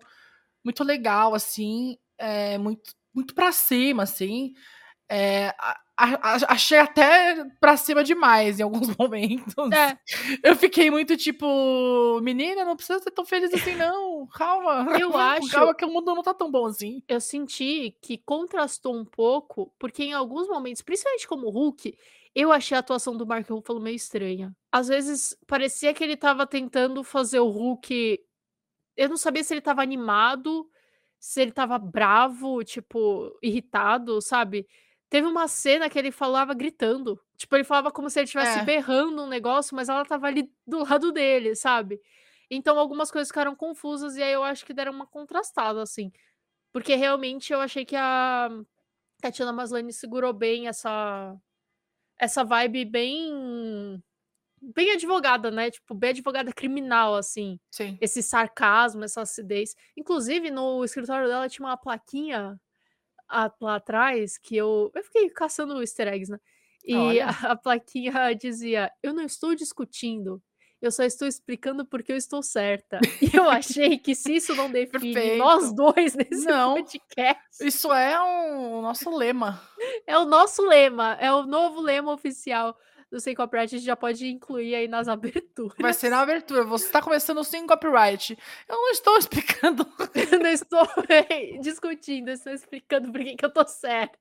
muito 0.64 0.84
legal, 0.84 1.34
assim, 1.34 1.96
é, 2.18 2.58
muito, 2.58 2.92
muito 3.14 3.34
pra 3.34 3.52
cima, 3.52 4.02
assim. 4.04 4.52
É, 5.10 5.48
a- 5.58 5.80
a- 5.96 6.52
achei 6.52 6.78
até 6.78 7.42
pra 7.58 7.76
cima 7.78 8.04
demais 8.04 8.60
em 8.60 8.62
alguns 8.62 8.88
momentos. 8.98 9.54
É, 9.72 9.98
Eu 10.44 10.54
fiquei 10.54 10.90
muito 10.90 11.16
tipo, 11.16 12.20
menina, 12.22 12.64
não 12.64 12.76
precisa 12.76 12.98
ser 13.00 13.10
tão 13.10 13.24
feliz 13.24 13.52
assim, 13.54 13.74
não. 13.74 14.26
Calma. 14.28 14.86
Eu 15.02 15.16
acho- 15.16 15.48
Calma 15.50 15.74
que 15.74 15.84
o 15.84 15.88
mundo 15.90 16.14
não 16.14 16.22
tá 16.22 16.34
tão 16.34 16.50
bom 16.50 16.66
assim. 16.66 17.02
eu 17.08 17.20
senti 17.20 17.96
que 18.02 18.18
contrastou 18.18 18.94
um 18.94 19.04
pouco, 19.04 19.72
porque 19.78 20.04
em 20.04 20.12
alguns 20.12 20.46
momentos, 20.46 20.82
principalmente 20.82 21.26
como 21.26 21.48
Hulk, 21.50 21.96
eu 22.34 22.52
achei 22.52 22.76
a 22.76 22.80
atuação 22.80 23.16
do 23.16 23.26
Mark 23.26 23.48
Ruffalo 23.48 23.80
meio 23.80 23.96
estranha. 23.96 24.54
Às 24.70 24.88
vezes 24.88 25.34
parecia 25.46 25.94
que 25.94 26.04
ele 26.04 26.16
tava 26.16 26.46
tentando 26.46 27.02
fazer 27.02 27.40
o 27.40 27.48
Hulk. 27.48 28.20
Eu 28.96 29.08
não 29.08 29.16
sabia 29.16 29.42
se 29.42 29.54
ele 29.54 29.60
tava 29.62 29.82
animado, 29.82 30.68
se 31.20 31.40
ele 31.42 31.52
tava 31.52 31.78
bravo, 31.78 32.62
tipo, 32.64 33.36
irritado, 33.42 34.20
sabe? 34.22 34.66
Teve 35.10 35.26
uma 35.26 35.48
cena 35.48 35.88
que 35.90 35.98
ele 35.98 36.10
falava 36.12 36.54
gritando. 36.54 37.20
Tipo, 37.36 37.56
ele 37.56 37.64
falava 37.64 37.90
como 37.90 38.10
se 38.10 38.18
ele 38.20 38.24
estivesse 38.26 38.60
É. 38.60 38.62
berrando 38.62 39.22
um 39.22 39.28
negócio, 39.28 39.74
mas 39.76 39.88
ela 39.88 40.04
tava 40.04 40.26
ali 40.26 40.50
do 40.66 40.80
lado 40.84 41.12
dele, 41.12 41.54
sabe? 41.56 42.00
Então 42.50 42.78
algumas 42.78 43.10
coisas 43.10 43.28
ficaram 43.28 43.54
confusas 43.56 44.16
e 44.16 44.22
aí 44.22 44.32
eu 44.32 44.42
acho 44.44 44.64
que 44.66 44.74
deram 44.74 44.92
uma 44.92 45.06
contrastada, 45.06 45.82
assim. 45.82 46.12
Porque 46.72 46.94
realmente 46.96 47.52
eu 47.52 47.60
achei 47.60 47.84
que 47.84 47.96
a 47.96 48.50
Tatiana 49.22 49.52
Maslany 49.52 49.92
segurou 49.92 50.32
bem 50.32 50.68
essa 50.68 51.36
essa 52.18 52.44
vibe 52.44 52.84
bem 52.86 54.02
bem 54.62 54.92
advogada, 54.92 55.50
né? 55.50 55.70
Tipo, 55.70 55.94
bem 55.94 56.10
advogada 56.10 56.52
criminal 56.52 57.14
assim, 57.14 57.58
Sim. 57.70 57.96
esse 58.00 58.22
sarcasmo, 58.22 59.04
essa 59.04 59.22
acidez. 59.22 59.74
Inclusive 59.96 60.50
no 60.50 60.84
escritório 60.84 61.28
dela 61.28 61.48
tinha 61.48 61.66
uma 61.66 61.76
plaquinha 61.76 62.58
a- 63.28 63.52
lá 63.60 63.76
atrás 63.76 64.38
que 64.38 64.56
eu 64.56 64.90
eu 64.94 65.02
fiquei 65.04 65.28
caçando 65.30 65.80
easter 65.82 66.08
eggs, 66.08 66.30
né? 66.30 66.38
E 66.84 67.20
a, 67.20 67.28
a 67.52 67.56
plaquinha 67.56 68.34
dizia: 68.34 68.90
"Eu 69.02 69.12
não 69.12 69.22
estou 69.24 69.54
discutindo, 69.54 70.42
eu 70.80 70.90
só 70.92 71.02
estou 71.04 71.28
explicando 71.28 71.84
porque 71.84 72.12
eu 72.12 72.16
estou 72.16 72.42
certa". 72.42 72.98
E 73.34 73.36
eu 73.36 73.50
achei 73.50 73.98
que 73.98 74.14
se 74.14 74.36
isso 74.36 74.54
não 74.54 74.70
define 74.70 75.36
nós 75.36 75.72
Perfeito. 75.72 75.74
dois 75.74 76.14
nesse 76.14 76.46
Não. 76.46 76.74
podcast, 76.76 77.42
Isso 77.60 77.92
é 77.92 78.20
um 78.22 78.80
nosso 78.80 79.10
lema. 79.10 79.60
é 80.06 80.16
o 80.16 80.24
nosso 80.24 80.62
lema, 80.66 81.16
é 81.20 81.30
o 81.32 81.44
novo 81.44 81.80
lema 81.80 82.12
oficial 82.12 82.78
do 83.10 83.20
Sem 83.20 83.34
Copyright, 83.34 83.74
a 83.74 83.78
gente 83.78 83.86
já 83.86 83.96
pode 83.96 84.26
incluir 84.26 84.74
aí 84.74 84.88
nas 84.88 85.08
aberturas. 85.08 85.76
Vai 85.78 85.92
ser 85.92 86.10
na 86.10 86.20
abertura. 86.20 86.64
Você 86.64 86.86
está 86.86 87.00
começando 87.00 87.42
sem 87.44 87.66
copyright. 87.66 88.36
Eu 88.68 88.76
não 88.76 88.90
estou 88.90 89.16
explicando. 89.18 89.86
Eu 90.14 90.38
não 90.38 90.50
estou 90.50 90.86
discutindo, 91.60 92.28
eu 92.28 92.34
estou 92.34 92.52
explicando 92.52 93.10
por 93.10 93.22
que 93.22 93.36
que 93.36 93.44
eu 93.44 93.52
tô 93.52 93.66
certa. 93.66 94.18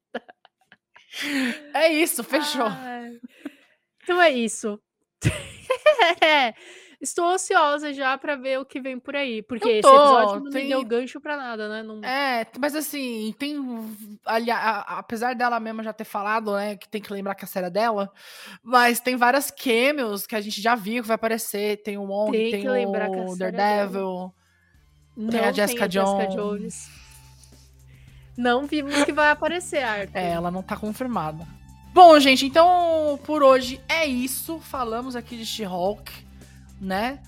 É 1.73 1.91
isso, 1.91 2.23
fechou. 2.23 2.67
Ai. 2.67 3.19
Então 4.04 4.21
é 4.21 4.30
isso. 4.32 4.80
Estou 6.99 7.29
ansiosa 7.29 7.93
já 7.93 8.17
pra 8.17 8.36
ver 8.36 8.60
o 8.60 8.65
que 8.65 8.79
vem 8.81 8.97
por 8.97 9.15
aí, 9.15 9.43
porque 9.43 9.67
Eu 9.67 9.71
esse 9.71 9.88
episódio 9.88 10.43
não 10.45 10.49
tem- 10.51 10.67
deu 10.69 10.83
gancho 10.83 11.21
pra 11.21 11.38
nada, 11.38 11.69
né? 11.69 11.83
Não... 11.83 12.03
É, 12.03 12.47
mas 12.60 12.75
assim, 12.75 13.36
tem. 13.38 13.55
ali- 14.25 14.49
a- 14.49 14.57
a- 14.57 14.97
apesar 14.99 15.36
dela 15.36 15.60
mesma 15.60 15.83
já 15.83 15.93
ter 15.93 16.05
falado, 16.05 16.55
né, 16.55 16.75
que 16.75 16.89
tem 16.89 16.99
que 16.99 17.13
lembrar 17.13 17.36
que 17.36 17.45
a 17.45 17.47
série 17.47 17.67
é 17.67 17.69
dela, 17.69 18.12
mas 18.63 18.99
tem 18.99 19.15
várias 19.15 19.51
cameos 19.51 20.25
que 20.25 20.36
a 20.36 20.41
gente 20.41 20.60
já 20.60 20.73
viu 20.73 21.03
que 21.03 21.07
vai 21.07 21.15
aparecer. 21.15 21.83
Tem 21.83 21.99
o 21.99 22.03
Wong, 22.03 22.31
Tem 22.36 22.51
tem, 22.51 22.67
a 22.67 22.71
o 22.71 22.75
é. 22.75 23.38
Daredevil. 23.38 24.33
tem 25.29 25.39
a 25.41 25.51
Jessica 25.51 25.88
Jones. 25.88 26.33
Jones. 26.33 26.89
Não 28.36 28.65
vimos 28.65 29.03
que 29.03 29.12
vai 29.12 29.29
aparecer, 29.29 29.83
Arthur. 29.83 30.17
É, 30.17 30.31
ela 30.31 30.49
não 30.51 30.62
tá 30.63 30.75
confirmada. 30.75 31.45
Bom, 31.93 32.19
gente, 32.19 32.45
então 32.45 33.19
por 33.23 33.41
hoje 33.43 33.79
é 33.88 34.05
isso. 34.05 34.60
Falamos 34.60 35.15
aqui 35.15 35.36
de 35.38 35.45
She-Hulk, 35.45 36.12
né? 36.80 37.20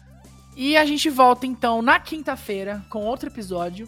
E 0.56 0.76
a 0.76 0.86
gente 0.86 1.10
volta 1.10 1.46
então 1.46 1.82
na 1.82 2.00
quinta-feira 2.00 2.84
com 2.90 3.06
outro 3.06 3.30
episódio. 3.30 3.88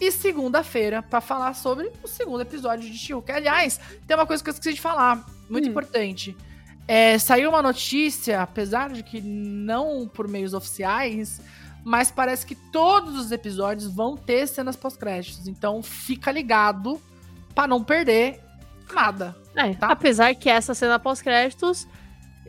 E 0.00 0.12
segunda-feira 0.12 1.02
pra 1.02 1.20
falar 1.20 1.54
sobre 1.54 1.90
o 2.04 2.06
segundo 2.06 2.40
episódio 2.40 2.88
de 2.88 2.96
She-Hulk. 2.96 3.32
Aliás, 3.32 3.80
tem 4.06 4.16
uma 4.16 4.26
coisa 4.26 4.42
que 4.42 4.48
eu 4.48 4.52
esqueci 4.52 4.74
de 4.74 4.80
falar, 4.80 5.26
muito 5.50 5.66
Hum. 5.66 5.70
importante. 5.70 6.36
É, 6.86 7.18
saiu 7.18 7.50
uma 7.50 7.60
notícia, 7.60 8.40
apesar 8.40 8.90
de 8.90 9.02
que 9.02 9.20
não 9.20 10.08
por 10.08 10.28
meios 10.28 10.54
oficiais, 10.54 11.40
mas 11.84 12.10
parece 12.10 12.46
que 12.46 12.54
todos 12.54 13.16
os 13.18 13.32
episódios 13.32 13.92
vão 13.92 14.16
ter 14.16 14.46
cenas 14.46 14.76
pós-créditos. 14.76 15.48
Então 15.48 15.82
fica 15.82 16.30
ligado 16.30 17.00
pra 17.54 17.66
não 17.66 17.82
perder 17.82 18.40
nada. 18.94 19.36
É, 19.54 19.74
tá? 19.74 19.88
Apesar 19.88 20.32
que 20.36 20.48
essa 20.48 20.74
cena 20.74 20.98
pós-créditos, 20.98 21.86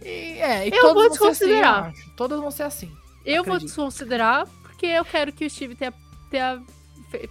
E, 0.04 0.40
é, 0.40 0.68
e 0.68 0.72
Eu 0.76 0.94
vou 0.94 1.02
assim, 1.02 1.10
desconsiderar. 1.12 1.80
eu 1.80 1.90
acho. 1.92 2.10
Todas 2.16 2.40
vão 2.40 2.52
ser 2.52 2.64
assim. 2.64 2.92
eu 3.26 3.44
vou 3.44 3.54
Acredito. 3.56 3.68
desconsiderar, 3.68 4.48
porque 4.64 4.86
eu 4.86 5.06
quero 5.06 5.32
que 5.32 5.46
o 5.46 5.50
Steve 5.50 5.76
tenha, 5.76 5.94
tenha 6.30 6.62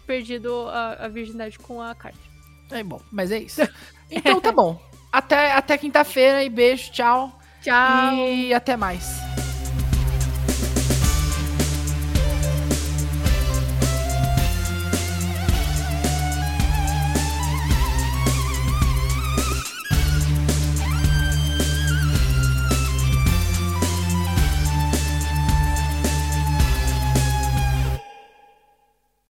perdido 0.06 0.68
a, 0.68 1.04
a 1.04 1.08
virgindade 1.08 1.58
com 1.58 1.80
a 1.80 1.94
Carter. 1.94 2.20
É 2.70 2.82
bom, 2.82 3.00
mas 3.10 3.30
é 3.32 3.38
isso. 3.38 3.60
Então 4.10 4.40
tá 4.40 4.50
bom. 4.50 4.80
Até, 5.12 5.52
até 5.52 5.76
quinta-feira 5.76 6.42
e 6.42 6.48
beijo, 6.48 6.90
tchau. 6.92 7.38
Tchau! 7.62 8.14
E 8.14 8.54
até 8.54 8.74
mais. 8.74 9.37